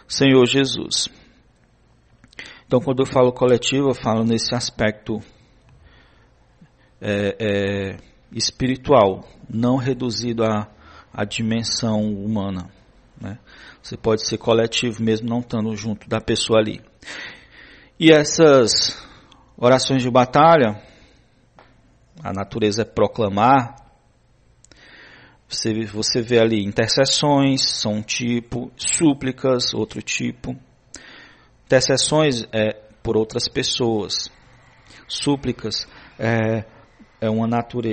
Senhor 0.09 0.45
Jesus. 0.47 1.09
Então, 2.67 2.81
quando 2.81 3.01
eu 3.01 3.07
falo 3.07 3.33
coletivo, 3.33 3.91
eu 3.91 3.95
falo 3.95 4.25
nesse 4.25 4.55
aspecto 4.55 5.21
é, 7.01 7.37
é, 7.39 7.97
espiritual, 8.33 9.25
não 9.49 9.77
reduzido 9.77 10.45
à, 10.45 10.69
à 11.13 11.25
dimensão 11.25 12.01
humana. 12.13 12.71
Né? 13.21 13.39
Você 13.83 13.97
pode 13.97 14.27
ser 14.27 14.39
coletivo 14.39 15.03
mesmo 15.03 15.29
não 15.29 15.41
estando 15.41 15.75
junto 15.77 16.09
da 16.09 16.21
pessoa 16.21 16.59
ali. 16.59 16.81
E 17.99 18.11
essas 18.11 18.97
orações 19.57 20.03
de 20.03 20.11
batalha, 20.11 20.83
a 22.23 22.33
natureza 22.33 22.83
é 22.83 22.85
proclamar. 22.85 23.77
Você, 25.49 25.85
você 25.87 26.23
vê 26.23 26.39
ali 26.39 26.65
intercessões, 26.65 27.63
são 27.63 27.95
um 27.95 28.03
tipo, 28.03 28.71
súplicas, 28.77 29.75
outro 29.75 30.01
tipo. 30.01 30.57
Intercessões 31.67 32.47
é 32.53 32.73
por 33.03 33.17
outras 33.17 33.49
pessoas. 33.49 34.31
Súplicas 35.09 35.89
é, 36.19 36.65
é 37.21 37.29
uma, 37.29 37.47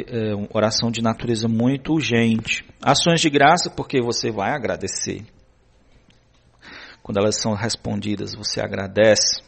é 0.07 0.35
uma 0.35 0.47
oração 0.53 0.89
de 0.89 1.01
natureza 1.01 1.47
muito 1.47 1.93
urgente. 1.93 2.65
Ações 2.81 3.19
de 3.19 3.29
graça, 3.29 3.69
porque 3.69 4.01
você 4.01 4.31
vai 4.31 4.51
agradecer. 4.51 5.25
Quando 7.03 7.19
elas 7.19 7.35
são 7.35 7.53
respondidas, 7.53 8.33
você 8.35 8.61
agradece. 8.61 9.41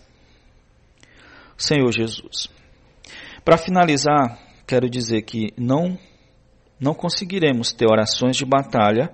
Senhor 1.57 1.91
Jesus. 1.91 2.47
Para 3.43 3.57
finalizar, 3.57 4.37
quero 4.67 4.89
dizer 4.89 5.21
que 5.23 5.53
não 5.57 5.97
não 6.79 6.93
conseguiremos 6.93 7.73
ter 7.73 7.85
orações 7.85 8.37
de 8.37 8.45
batalha 8.45 9.13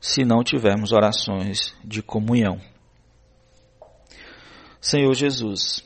se 0.00 0.24
não 0.24 0.42
tivermos 0.42 0.92
orações 0.92 1.74
de 1.84 2.02
comunhão. 2.02 2.58
Senhor 4.80 5.12
Jesus, 5.14 5.84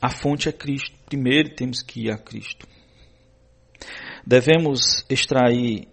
a 0.00 0.10
fonte 0.10 0.48
é 0.48 0.52
Cristo. 0.52 0.96
Primeiro 1.06 1.54
temos 1.54 1.82
que 1.82 2.06
ir 2.06 2.10
a 2.10 2.18
Cristo. 2.18 2.66
Devemos 4.26 5.04
extrair, 5.08 5.88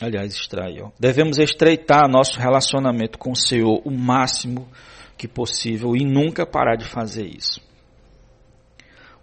aliás, 0.00 0.34
extrair, 0.34 0.82
ó, 0.82 0.90
devemos 0.98 1.38
estreitar 1.38 2.08
nosso 2.08 2.38
relacionamento 2.38 3.18
com 3.18 3.32
o 3.32 3.36
Senhor 3.36 3.82
o 3.84 3.90
máximo 3.90 4.68
que 5.16 5.26
possível 5.26 5.96
e 5.96 6.04
nunca 6.04 6.46
parar 6.46 6.76
de 6.76 6.84
fazer 6.84 7.26
isso 7.26 7.60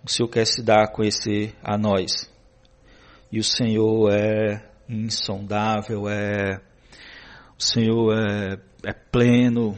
o 0.06 0.10
Senhor 0.10 0.30
quer 0.30 0.46
se 0.46 0.62
dar 0.62 0.84
a 0.84 0.88
conhecer 0.88 1.56
a 1.64 1.78
nós. 1.80 2.30
E 3.32 3.40
o 3.40 3.44
Senhor 3.44 4.12
é 4.14 4.64
insondável, 4.88 6.08
é 6.08 6.62
o 7.58 7.64
Senhor 7.64 8.14
é, 8.14 8.60
é 8.84 8.94
pleno. 8.94 9.76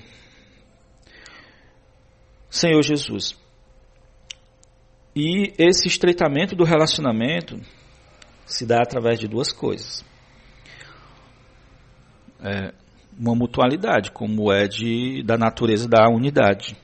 Senhor 2.50 2.84
Jesus. 2.84 3.38
E 5.19 5.51
esse 5.58 5.88
estreitamento 5.88 6.56
do 6.56 6.63
relacionamento 6.63 7.60
se 8.45 8.67
dá 8.67 8.84
através 8.84 9.17
de 9.17 9.27
duas 9.27 9.51
coisas. 9.51 10.06
É, 12.39 12.71
uma 13.17 13.34
mutualidade, 13.34 14.12
como 14.12 14.53
é 14.53 14.67
de, 14.67 15.23
da 15.23 15.36
natureza 15.36 15.89
da 15.89 16.08
unidade. 16.08 16.77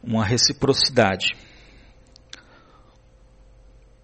Uma 0.00 0.24
reciprocidade. 0.24 1.34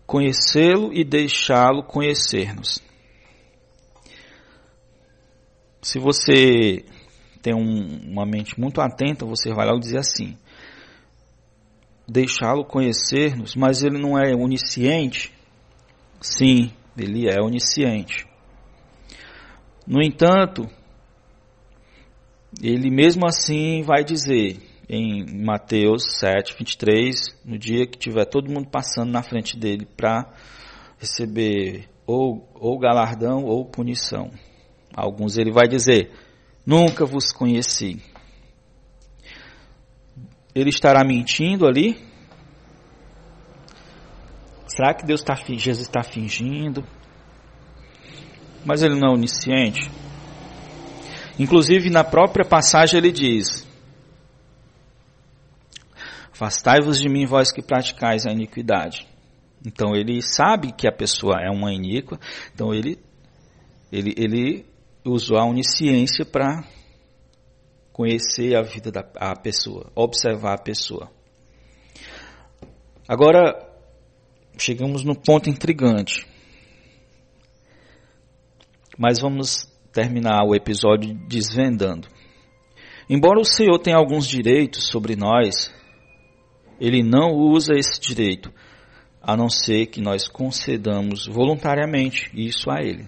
Conhecê-lo 0.04 0.92
e 0.92 1.04
deixá-lo 1.04 1.84
conhecer-nos. 1.84 2.82
Se 5.80 6.00
você 6.00 6.84
tem 7.40 7.54
um, 7.54 8.10
uma 8.10 8.26
mente 8.26 8.58
muito 8.58 8.80
atenta, 8.80 9.24
você 9.24 9.54
vai 9.54 9.66
lá 9.66 9.76
e 9.76 9.78
dizer 9.78 9.98
assim: 9.98 10.36
deixá-lo 12.08 12.64
conhecer-nos, 12.64 13.54
mas 13.54 13.82
ele 13.82 13.98
não 13.98 14.18
é 14.18 14.34
onisciente? 14.34 15.32
Sim, 16.20 16.72
ele 16.96 17.28
é 17.28 17.40
onisciente. 17.40 18.26
No 19.86 20.02
entanto, 20.02 20.68
ele 22.62 22.90
mesmo 22.90 23.26
assim 23.26 23.82
vai 23.82 24.04
dizer 24.04 24.60
em 24.88 25.24
Mateus 25.44 26.18
7, 26.18 26.54
23, 26.58 27.40
no 27.44 27.58
dia 27.58 27.86
que 27.86 27.98
tiver 27.98 28.24
todo 28.26 28.52
mundo 28.52 28.68
passando 28.68 29.10
na 29.10 29.22
frente 29.22 29.58
dele 29.58 29.86
para 29.96 30.30
receber 30.98 31.88
ou, 32.06 32.48
ou 32.54 32.78
galardão 32.78 33.44
ou 33.44 33.64
punição. 33.64 34.30
Alguns 34.94 35.38
ele 35.38 35.50
vai 35.50 35.66
dizer: 35.66 36.10
Nunca 36.66 37.06
vos 37.06 37.32
conheci. 37.32 38.00
Ele 40.54 40.70
estará 40.70 41.04
mentindo 41.04 41.66
ali? 41.66 41.98
Será 44.66 44.94
que 44.94 45.04
Deus 45.04 45.20
está 45.20 45.34
Jesus 45.34 45.86
está 45.86 46.02
fingindo? 46.02 46.84
Mas 48.64 48.82
ele 48.82 48.98
não 48.98 49.10
é 49.10 49.12
onisciente. 49.12 49.90
Inclusive 51.38 51.90
na 51.90 52.04
própria 52.04 52.44
passagem 52.44 52.98
ele 52.98 53.12
diz: 53.12 53.66
Afastai-vos 56.32 56.98
de 56.98 57.08
mim, 57.08 57.26
vós 57.26 57.50
que 57.52 57.62
praticais 57.62 58.26
a 58.26 58.32
iniquidade. 58.32 59.06
Então 59.64 59.94
ele 59.94 60.20
sabe 60.22 60.72
que 60.72 60.88
a 60.88 60.92
pessoa 60.92 61.36
é 61.40 61.50
uma 61.50 61.72
iníqua, 61.72 62.18
então 62.52 62.74
ele 62.74 62.98
ele, 63.92 64.14
ele 64.16 64.66
usou 65.04 65.36
a 65.36 65.44
onisciência 65.44 66.24
para 66.24 66.64
conhecer 67.92 68.56
a 68.56 68.62
vida 68.62 68.90
da 68.90 69.04
a 69.16 69.36
pessoa, 69.36 69.90
observar 69.94 70.54
a 70.54 70.62
pessoa. 70.62 71.10
Agora, 73.06 73.54
chegamos 74.58 75.04
no 75.04 75.14
ponto 75.14 75.50
intrigante. 75.50 76.26
Mas 78.96 79.20
vamos 79.20 79.66
terminar 79.92 80.44
o 80.44 80.54
episódio 80.54 81.14
desvendando. 81.28 82.08
Embora 83.08 83.40
o 83.40 83.44
Senhor 83.44 83.78
tenha 83.78 83.96
alguns 83.96 84.26
direitos 84.26 84.88
sobre 84.88 85.16
nós, 85.16 85.72
ele 86.80 87.02
não 87.02 87.32
usa 87.32 87.74
esse 87.74 88.00
direito, 88.00 88.52
a 89.20 89.36
não 89.36 89.48
ser 89.48 89.86
que 89.86 90.00
nós 90.00 90.28
concedamos 90.28 91.26
voluntariamente 91.26 92.30
isso 92.34 92.70
a 92.70 92.80
ele. 92.82 93.06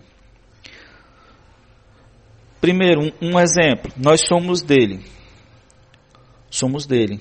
Primeiro, 2.65 3.03
um, 3.03 3.33
um 3.33 3.39
exemplo. 3.39 3.93
Nós 3.95 4.23
somos 4.27 4.63
dele. 4.63 5.05
Somos 6.49 6.87
dele. 6.87 7.21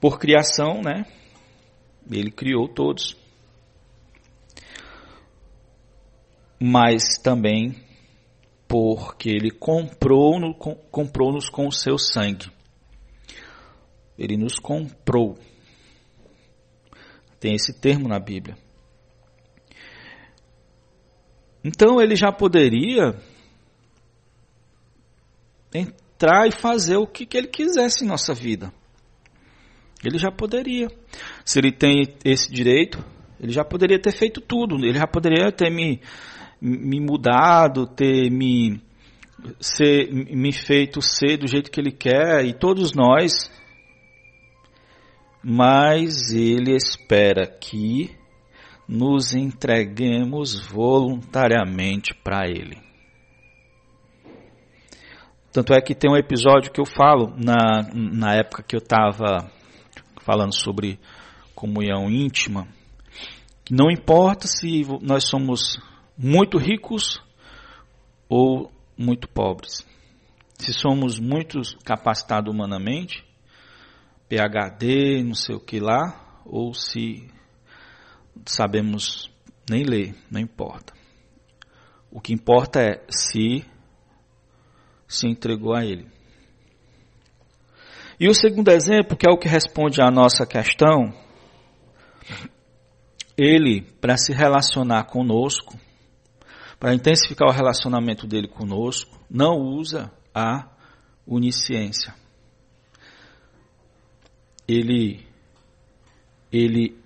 Por 0.00 0.20
criação, 0.20 0.80
né? 0.80 1.04
Ele 2.08 2.30
criou 2.30 2.68
todos. 2.68 3.16
Mas 6.60 7.18
também 7.20 7.74
porque 8.68 9.30
ele 9.30 9.50
comprou-nos 9.50 10.54
comprou 10.92 11.36
com 11.50 11.66
o 11.66 11.72
seu 11.72 11.98
sangue. 11.98 12.48
Ele 14.16 14.36
nos 14.36 14.60
comprou. 14.60 15.36
Tem 17.40 17.56
esse 17.56 17.80
termo 17.80 18.06
na 18.06 18.20
Bíblia. 18.20 18.56
Então 21.64 22.00
ele 22.00 22.14
já 22.14 22.30
poderia 22.30 23.20
entrar 25.78 26.46
e 26.46 26.52
fazer 26.52 26.96
o 26.96 27.06
que, 27.06 27.26
que 27.26 27.36
ele 27.36 27.48
quisesse 27.48 28.04
em 28.04 28.08
nossa 28.08 28.34
vida. 28.34 28.72
Ele 30.04 30.18
já 30.18 30.30
poderia. 30.30 30.88
Se 31.44 31.58
ele 31.58 31.72
tem 31.72 32.02
esse 32.24 32.50
direito, 32.50 33.04
ele 33.40 33.52
já 33.52 33.64
poderia 33.64 34.00
ter 34.00 34.12
feito 34.12 34.40
tudo. 34.40 34.76
Ele 34.76 34.98
já 34.98 35.06
poderia 35.06 35.50
ter 35.50 35.70
me, 35.70 36.00
me 36.60 37.00
mudado, 37.00 37.86
ter 37.86 38.30
me, 38.30 38.80
ser, 39.60 40.12
me 40.12 40.52
feito 40.52 41.00
ser 41.02 41.38
do 41.38 41.46
jeito 41.46 41.70
que 41.70 41.80
ele 41.80 41.92
quer, 41.92 42.44
e 42.44 42.52
todos 42.52 42.92
nós. 42.92 43.50
Mas 45.42 46.32
ele 46.32 46.74
espera 46.74 47.46
que 47.46 48.10
nos 48.88 49.34
entreguemos 49.34 50.60
voluntariamente 50.60 52.14
para 52.14 52.48
ele. 52.48 52.78
Tanto 55.56 55.72
é 55.72 55.80
que 55.80 55.94
tem 55.94 56.10
um 56.10 56.18
episódio 56.18 56.70
que 56.70 56.78
eu 56.78 56.84
falo 56.84 57.34
na, 57.34 57.80
na 57.94 58.34
época 58.34 58.62
que 58.62 58.76
eu 58.76 58.78
estava 58.78 59.50
falando 60.20 60.52
sobre 60.52 61.00
comunhão 61.54 62.10
íntima, 62.10 62.68
que 63.64 63.72
não 63.72 63.90
importa 63.90 64.46
se 64.46 64.82
nós 65.00 65.26
somos 65.26 65.78
muito 66.14 66.58
ricos 66.58 67.22
ou 68.28 68.70
muito 68.98 69.26
pobres. 69.30 69.82
Se 70.58 70.74
somos 70.74 71.18
muito 71.18 71.58
capacitados 71.82 72.52
humanamente, 72.52 73.24
PhD, 74.28 75.24
não 75.24 75.34
sei 75.34 75.54
o 75.54 75.60
que 75.60 75.80
lá, 75.80 76.42
ou 76.44 76.74
se 76.74 77.30
sabemos 78.44 79.30
nem 79.70 79.84
ler, 79.84 80.14
não 80.30 80.38
importa. 80.38 80.92
O 82.10 82.20
que 82.20 82.34
importa 82.34 82.78
é 82.78 83.06
se 83.08 83.64
se 85.08 85.28
entregou 85.28 85.74
a 85.74 85.84
Ele. 85.84 86.06
E 88.18 88.28
o 88.28 88.34
segundo 88.34 88.70
exemplo, 88.70 89.16
que 89.16 89.28
é 89.28 89.30
o 89.30 89.38
que 89.38 89.46
responde 89.46 90.00
à 90.00 90.10
nossa 90.10 90.46
questão, 90.46 91.12
ele, 93.36 93.82
para 94.00 94.16
se 94.16 94.32
relacionar 94.32 95.04
conosco, 95.04 95.78
para 96.80 96.94
intensificar 96.94 97.48
o 97.48 97.52
relacionamento 97.52 98.26
dele 98.26 98.48
conosco, 98.48 99.20
não 99.30 99.58
usa 99.58 100.10
a 100.34 100.66
onisciência. 101.26 102.14
Ele, 104.66 105.26
ele 106.50 106.98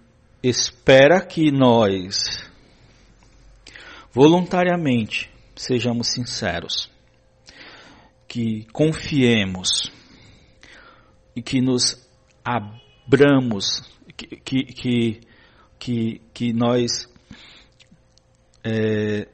espera 0.43 1.21
que 1.21 1.51
nós 1.51 2.49
voluntariamente 4.13 5.29
sejamos 5.57 6.09
sinceros 6.09 6.89
que 8.31 8.65
confiemos 8.73 9.93
e 11.35 11.43
que 11.43 11.61
nos 11.61 12.01
abramos, 12.45 13.83
que, 14.17 14.63
que, 14.67 15.21
que, 15.77 16.23
que 16.33 16.53
nós 16.53 17.13
é, 18.63 19.27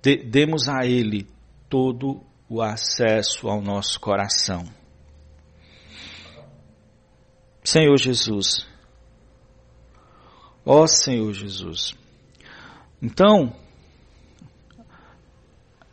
de, 0.00 0.16
demos 0.24 0.70
a 0.70 0.86
Ele 0.86 1.28
todo 1.68 2.24
o 2.48 2.62
acesso 2.62 3.46
ao 3.46 3.60
nosso 3.60 4.00
coração. 4.00 4.64
Senhor 7.62 7.98
Jesus, 7.98 8.66
ó 10.64 10.86
Senhor 10.86 11.30
Jesus. 11.34 11.94
Então, 13.02 13.54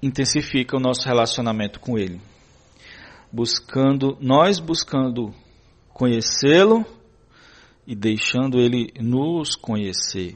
intensifica 0.01 0.75
o 0.75 0.79
nosso 0.79 1.07
relacionamento 1.07 1.79
com 1.79 1.97
Ele. 1.97 2.19
Buscando, 3.31 4.17
nós 4.19 4.59
buscando 4.59 5.33
conhecê-lo 5.93 6.85
e 7.85 7.95
deixando 7.95 8.59
Ele 8.59 8.91
nos 8.99 9.55
conhecer. 9.55 10.35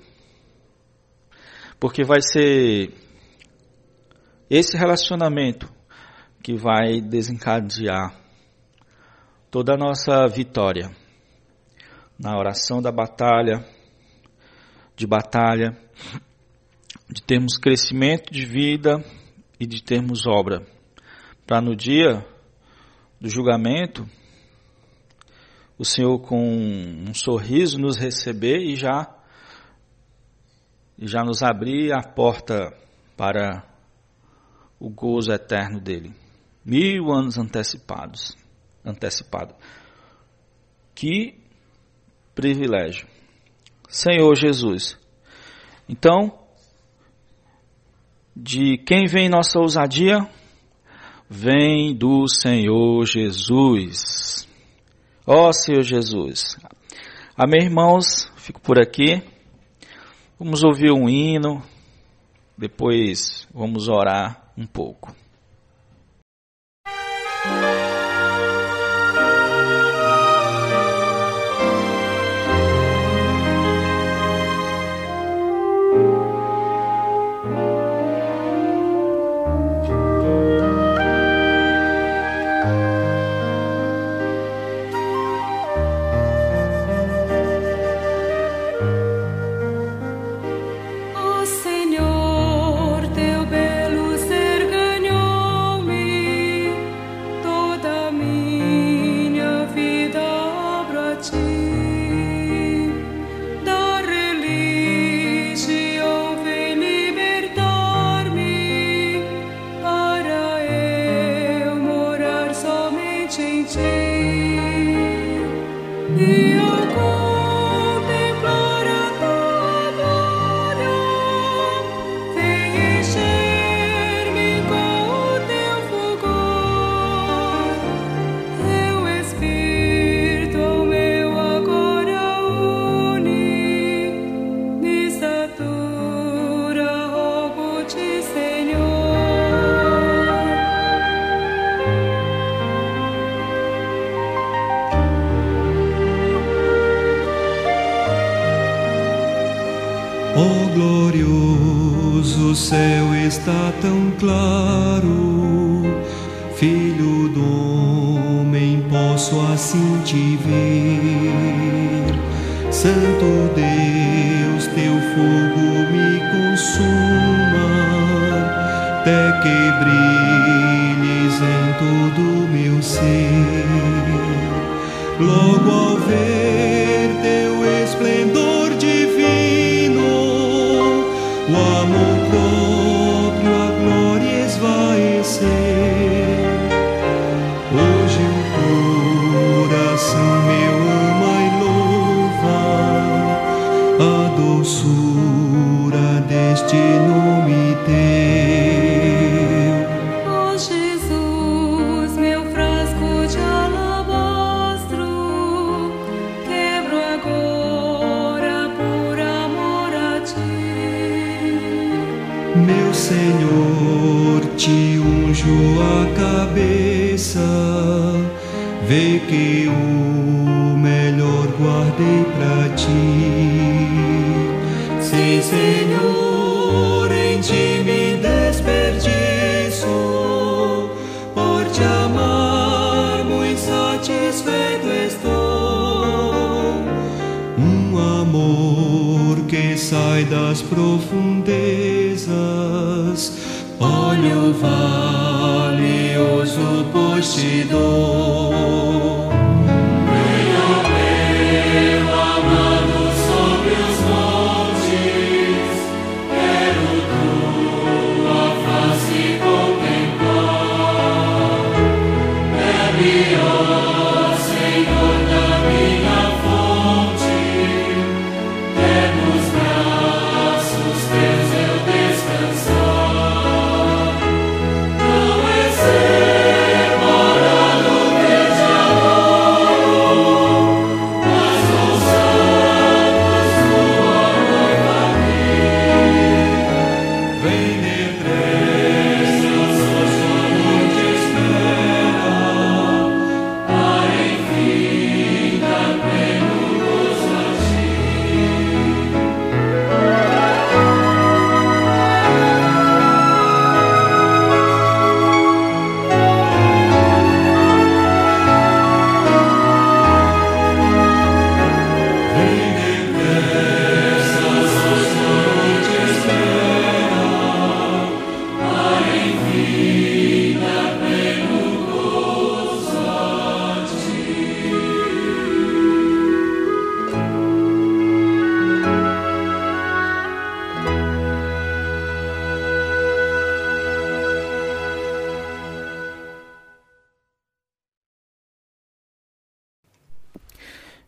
Porque 1.80 2.04
vai 2.04 2.22
ser 2.22 2.94
esse 4.50 4.78
relacionamento 4.78 5.70
que 6.44 6.56
vai 6.56 7.02
desencadear 7.02 8.16
toda 9.50 9.74
a 9.74 9.78
nossa 9.78 10.28
vitória 10.28 10.96
na 12.20 12.38
oração 12.38 12.82
da 12.82 12.92
batalha, 12.92 13.66
de 14.96 15.06
batalha, 15.06 15.78
de 17.10 17.22
termos 17.22 17.58
crescimento 17.58 18.32
de 18.32 18.46
vida 18.46 19.04
e 19.60 19.66
de 19.66 19.82
termos 19.84 20.26
obra, 20.26 20.66
para 21.46 21.62
no 21.62 21.76
dia 21.76 22.26
do 23.20 23.30
julgamento 23.30 24.08
o 25.78 25.84
Senhor 25.84 26.20
com 26.20 26.40
um 26.40 27.14
sorriso 27.14 27.78
nos 27.78 27.98
receber 27.98 28.60
e 28.60 28.76
já 28.76 29.14
e 30.98 31.08
já 31.08 31.22
nos 31.24 31.44
abrir 31.44 31.92
a 31.92 32.02
porta 32.02 32.74
para 33.18 33.64
o 34.80 34.90
gozo 34.90 35.32
eterno 35.32 35.82
dele. 35.82 36.14
Mil 36.64 37.12
anos 37.12 37.38
antecipados. 37.38 38.36
Antecipado. 38.84 39.54
Que 40.94 41.38
privilégio. 42.34 43.08
Senhor 43.90 44.34
Jesus. 44.36 44.98
Então, 45.90 46.45
de 48.36 48.78
quem 48.78 49.06
vem 49.06 49.30
nossa 49.30 49.60
ousadia? 49.60 50.28
Vem 51.30 51.96
do 51.96 52.28
Senhor 52.28 53.06
Jesus. 53.06 54.48
Ó 55.26 55.52
Senhor 55.54 55.84
Jesus. 55.84 56.58
Amém, 57.38 57.64
irmãos? 57.64 58.30
Fico 58.36 58.60
por 58.60 58.78
aqui. 58.78 59.24
Vamos 60.38 60.64
ouvir 60.64 60.92
um 60.92 61.10
hino. 61.10 61.64
Depois 62.58 63.48
vamos 63.54 63.88
orar 63.88 64.52
um 64.58 64.68
pouco. 64.68 65.16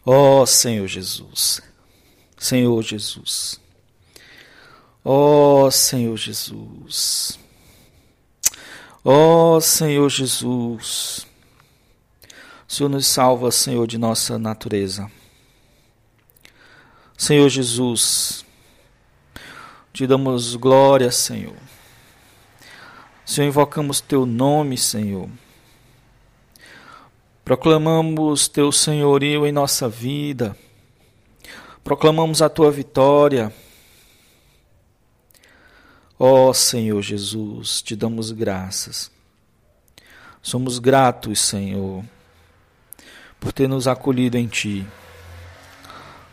Ó 0.10 0.40
oh, 0.40 0.46
Senhor 0.46 0.88
Jesus, 0.88 1.60
Senhor 2.38 2.82
Jesus, 2.82 3.60
ó 5.04 5.66
oh, 5.66 5.70
Senhor 5.70 6.16
Jesus, 6.16 7.38
ó 9.04 9.58
oh, 9.58 9.60
Senhor 9.60 10.10
Jesus, 10.10 11.28
o 11.28 12.72
Senhor 12.72 12.88
nos 12.88 13.06
salva, 13.06 13.52
Senhor, 13.52 13.86
de 13.86 13.98
nossa 13.98 14.40
natureza. 14.40 15.12
Senhor 17.18 17.50
Jesus, 17.50 18.46
te 19.92 20.08
damos 20.08 20.56
glória, 20.56 21.12
Senhor. 21.12 21.58
Senhor, 23.26 23.50
invocamos 23.50 24.00
teu 24.00 24.26
nome, 24.26 24.78
Senhor. 24.78 25.30
Proclamamos 27.48 28.50
teu 28.50 28.74
senhorio 28.74 29.48
em 29.48 29.54
nossa 29.54 29.88
vida. 29.88 30.54
Proclamamos 31.82 32.42
a 32.42 32.50
tua 32.50 32.70
vitória. 32.70 33.54
Ó 36.20 36.50
oh, 36.50 36.54
Senhor 36.54 37.02
Jesus, 37.02 37.82
te 37.82 37.96
damos 37.96 38.32
graças. 38.32 39.10
Somos 40.42 40.78
gratos, 40.78 41.40
Senhor, 41.40 42.04
por 43.40 43.54
ter 43.54 43.70
nos 43.70 43.88
acolhido 43.88 44.38
em 44.38 44.48
ti. 44.48 44.86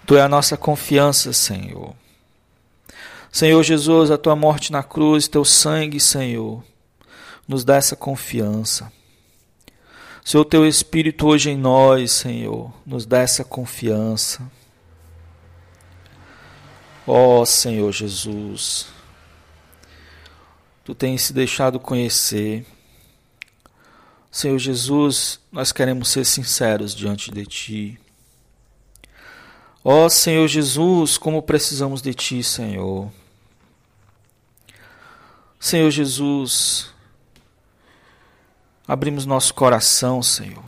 Tu 0.05 0.17
é 0.17 0.21
a 0.21 0.29
nossa 0.29 0.57
confiança, 0.57 1.33
Senhor. 1.33 1.95
Senhor 3.31 3.63
Jesus, 3.63 4.11
a 4.11 4.19
tua 4.19 4.35
morte 4.35 4.73
na 4.73 4.83
cruz, 4.83 5.29
teu 5.29 5.45
sangue, 5.45 6.01
Senhor, 6.01 6.65
nos 7.47 7.65
dá 7.65 7.77
essa 7.77 7.95
confiança. 7.95 8.93
Senhor, 10.25 10.45
teu 10.47 10.67
Espírito 10.67 11.27
hoje 11.27 11.51
em 11.51 11.57
nós, 11.57 12.11
Senhor, 12.11 12.73
nos 12.87 13.05
dá 13.05 13.21
essa 13.21 13.45
confiança. 13.45 14.51
Ó 17.07 17.43
oh, 17.43 17.47
Senhor 17.47 17.93
Jesus, 17.93 18.87
Tu 20.85 20.95
tens 20.95 21.23
se 21.23 21.33
deixado 21.33 21.81
conhecer. 21.81 22.67
Senhor 24.31 24.59
Jesus, 24.59 25.41
nós 25.51 25.73
queremos 25.73 26.09
ser 26.09 26.25
sinceros 26.25 26.95
diante 26.95 27.31
de 27.31 27.47
Ti. 27.47 28.01
Ó 29.83 30.05
oh, 30.05 30.11
Senhor 30.11 30.47
Jesus, 30.47 31.17
como 31.17 31.43
precisamos 31.43 32.03
de 32.03 32.13
Ti, 32.13 32.43
Senhor. 32.43 33.11
Senhor 35.59 35.91
Jesus, 35.91 36.94
abrimos 38.87 39.27
nosso 39.27 39.55
coração, 39.55 40.23
Senhor. 40.23 40.63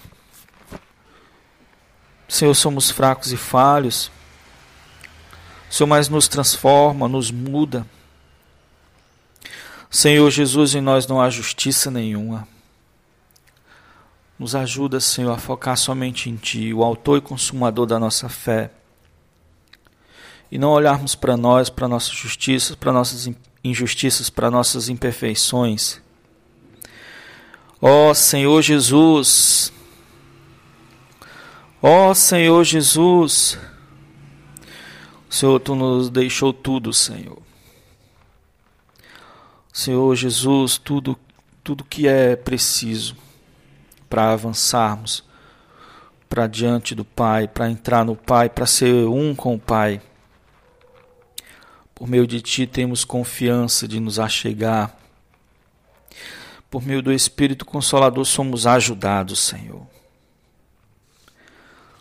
Senhor, 2.29 2.55
somos 2.55 2.90
fracos 2.90 3.33
e 3.33 3.37
falhos. 3.37 4.11
Senhor, 5.70 5.87
mas 5.87 6.09
nos 6.09 6.26
transforma, 6.26 7.09
nos 7.09 7.31
muda. 7.31 7.87
Senhor 9.90 10.29
Jesus, 10.31 10.74
em 10.74 10.81
nós 10.81 11.07
não 11.07 11.20
há 11.20 11.31
justiça 11.31 11.90
nenhuma. 11.90 12.48
Nos 14.38 14.55
ajuda, 14.55 15.00
Senhor, 15.00 15.33
a 15.33 15.38
focar 15.38 15.76
somente 15.76 16.29
em 16.29 16.37
Ti, 16.37 16.74
o 16.74 16.83
autor 16.83 17.18
e 17.18 17.22
consumador 17.22 17.87
da 17.87 17.98
nossa 17.98 18.29
fé. 18.29 18.70
E 20.50 20.59
não 20.59 20.70
olharmos 20.70 21.14
para 21.14 21.37
nós, 21.37 21.70
para 21.70 21.88
nossas 21.88 22.12
justiças, 22.12 22.76
para 22.76 22.92
nossas 22.92 23.29
injustiças, 23.64 24.29
para 24.29 24.50
nossas 24.50 24.88
imperfeições 24.88 26.00
Ó 27.80 28.10
oh, 28.10 28.14
Senhor 28.14 28.62
Jesus, 28.62 29.72
ó 31.82 32.10
oh, 32.10 32.14
Senhor 32.14 32.64
Jesus, 32.64 33.58
Senhor, 35.28 35.60
tu 35.60 35.74
nos 35.74 36.08
deixou 36.08 36.52
tudo, 36.54 36.92
Senhor. 36.92 37.38
Senhor 39.70 40.16
Jesus, 40.16 40.79
tudo, 40.79 41.18
tudo 41.62 41.85
que 41.85 42.08
é 42.08 42.35
preciso 42.35 43.14
para 44.08 44.33
avançarmos 44.33 45.22
para 46.29 46.46
diante 46.46 46.94
do 46.94 47.04
Pai, 47.04 47.46
para 47.46 47.70
entrar 47.70 48.04
no 48.04 48.16
Pai, 48.16 48.48
para 48.48 48.66
ser 48.66 49.06
um 49.06 49.35
com 49.35 49.54
o 49.54 49.58
Pai. 49.58 50.00
Por 51.94 52.08
meio 52.08 52.27
de 52.27 52.40
Ti 52.40 52.66
temos 52.66 53.04
confiança 53.04 53.87
de 53.87 54.00
nos 54.00 54.18
achegar 54.18 54.96
por 56.71 56.83
meio 56.83 57.02
do 57.02 57.12
Espírito 57.12 57.64
Consolador, 57.64 58.25
somos 58.25 58.67
ajudados, 58.67 59.38
Senhor. 59.38 59.87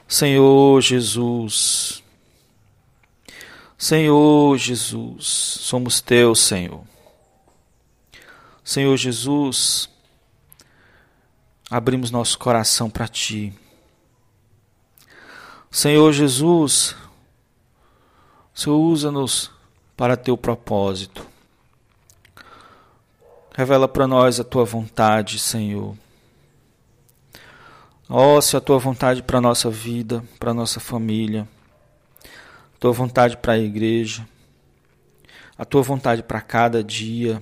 Senhor 0.07 0.82
Jesus, 0.82 2.03
Senhor 3.78 4.57
Jesus, 4.57 5.26
somos 5.26 5.99
teus, 5.99 6.39
Senhor. 6.39 6.84
Senhor 8.63 8.95
Jesus, 8.97 9.89
abrimos 11.70 12.11
nosso 12.11 12.38
coração 12.38 12.89
para 12.89 13.07
Ti. 13.07 13.53
Senhor 15.70 16.11
Jesus, 16.13 16.95
Senhor, 18.53 18.78
usa-nos 18.78 19.51
para 19.97 20.16
Teu 20.16 20.38
propósito. 20.38 21.34
Revela 23.58 23.88
para 23.88 24.06
nós 24.06 24.38
a 24.38 24.43
tua 24.43 24.66
vontade, 24.66 25.39
Senhor. 25.39 25.95
Ó, 28.10 28.36
oh, 28.36 28.41
se 28.41 28.58
a 28.58 28.60
tua 28.60 28.78
vontade 28.78 29.24
para 29.24 29.38
a 29.38 29.41
nossa 29.41 29.70
vida, 29.70 30.22
para 30.38 30.51
a 30.51 30.53
nossa 30.53 30.82
família, 30.82 31.47
a 32.26 32.78
tua 32.78 32.91
vontade 32.91 33.38
para 33.38 33.53
a 33.53 33.58
igreja, 33.58 34.28
a 35.58 35.64
tua 35.64 35.82
vontade 35.82 36.22
para 36.22 36.41
cada 36.41 36.84
dia, 36.84 37.41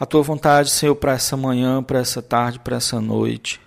a 0.00 0.06
tua 0.06 0.22
vontade, 0.22 0.70
Senhor, 0.70 0.96
para 0.96 1.12
essa 1.12 1.36
manhã, 1.36 1.82
para 1.82 1.98
essa 1.98 2.22
tarde, 2.22 2.58
para 2.60 2.78
essa 2.78 3.02
noite. 3.02 3.60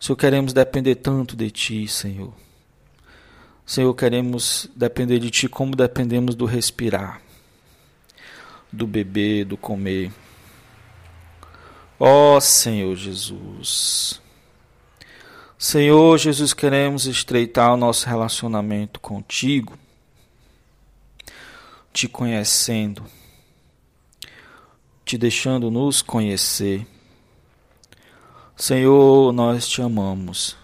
Senhor, 0.00 0.16
queremos 0.16 0.52
depender 0.52 0.96
tanto 0.96 1.36
de 1.36 1.48
Ti, 1.48 1.86
Senhor. 1.86 2.34
Senhor, 3.64 3.94
queremos 3.94 4.68
depender 4.74 5.20
de 5.20 5.30
Ti 5.30 5.48
como 5.48 5.76
dependemos 5.76 6.34
do 6.34 6.44
respirar 6.44 7.29
do 8.72 8.86
beber, 8.86 9.44
do 9.44 9.56
comer. 9.56 10.12
Ó 11.98 12.36
oh, 12.36 12.40
Senhor 12.40 12.96
Jesus. 12.96 14.20
Senhor 15.58 16.16
Jesus, 16.16 16.54
queremos 16.54 17.04
estreitar 17.04 17.74
o 17.74 17.76
nosso 17.76 18.08
relacionamento 18.08 18.98
contigo, 18.98 19.78
te 21.92 22.08
conhecendo, 22.08 23.04
te 25.04 25.18
deixando 25.18 25.70
nos 25.70 26.00
conhecer. 26.00 26.86
Senhor, 28.56 29.32
nós 29.34 29.68
te 29.68 29.82
amamos. 29.82 30.56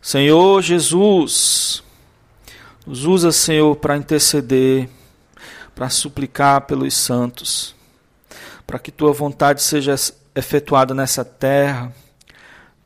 Senhor 0.00 0.62
Jesus, 0.62 1.82
nos 2.86 3.04
usa, 3.04 3.30
Senhor, 3.30 3.76
para 3.76 3.98
interceder 3.98 4.88
para 5.74 5.90
suplicar 5.90 6.62
pelos 6.62 6.94
santos, 6.94 7.74
para 8.66 8.78
que 8.78 8.92
tua 8.92 9.12
vontade 9.12 9.62
seja 9.62 9.94
efetuada 10.34 10.94
nessa 10.94 11.24
terra, 11.24 11.92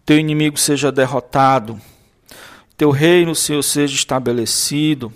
teu 0.04 0.18
inimigo 0.18 0.56
seja 0.56 0.90
derrotado, 0.90 1.80
teu 2.76 2.90
reino, 2.90 3.34
Senhor, 3.34 3.62
seja 3.62 3.94
estabelecido, 3.94 5.12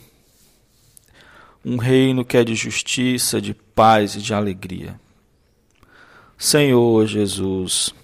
um 1.64 1.76
reino 1.76 2.24
que 2.24 2.36
é 2.36 2.44
de 2.44 2.54
justiça, 2.54 3.40
de 3.40 3.54
paz 3.54 4.16
e 4.16 4.20
de 4.20 4.34
alegria. 4.34 5.00
Senhor 6.36 7.06
Jesus, 7.06 7.94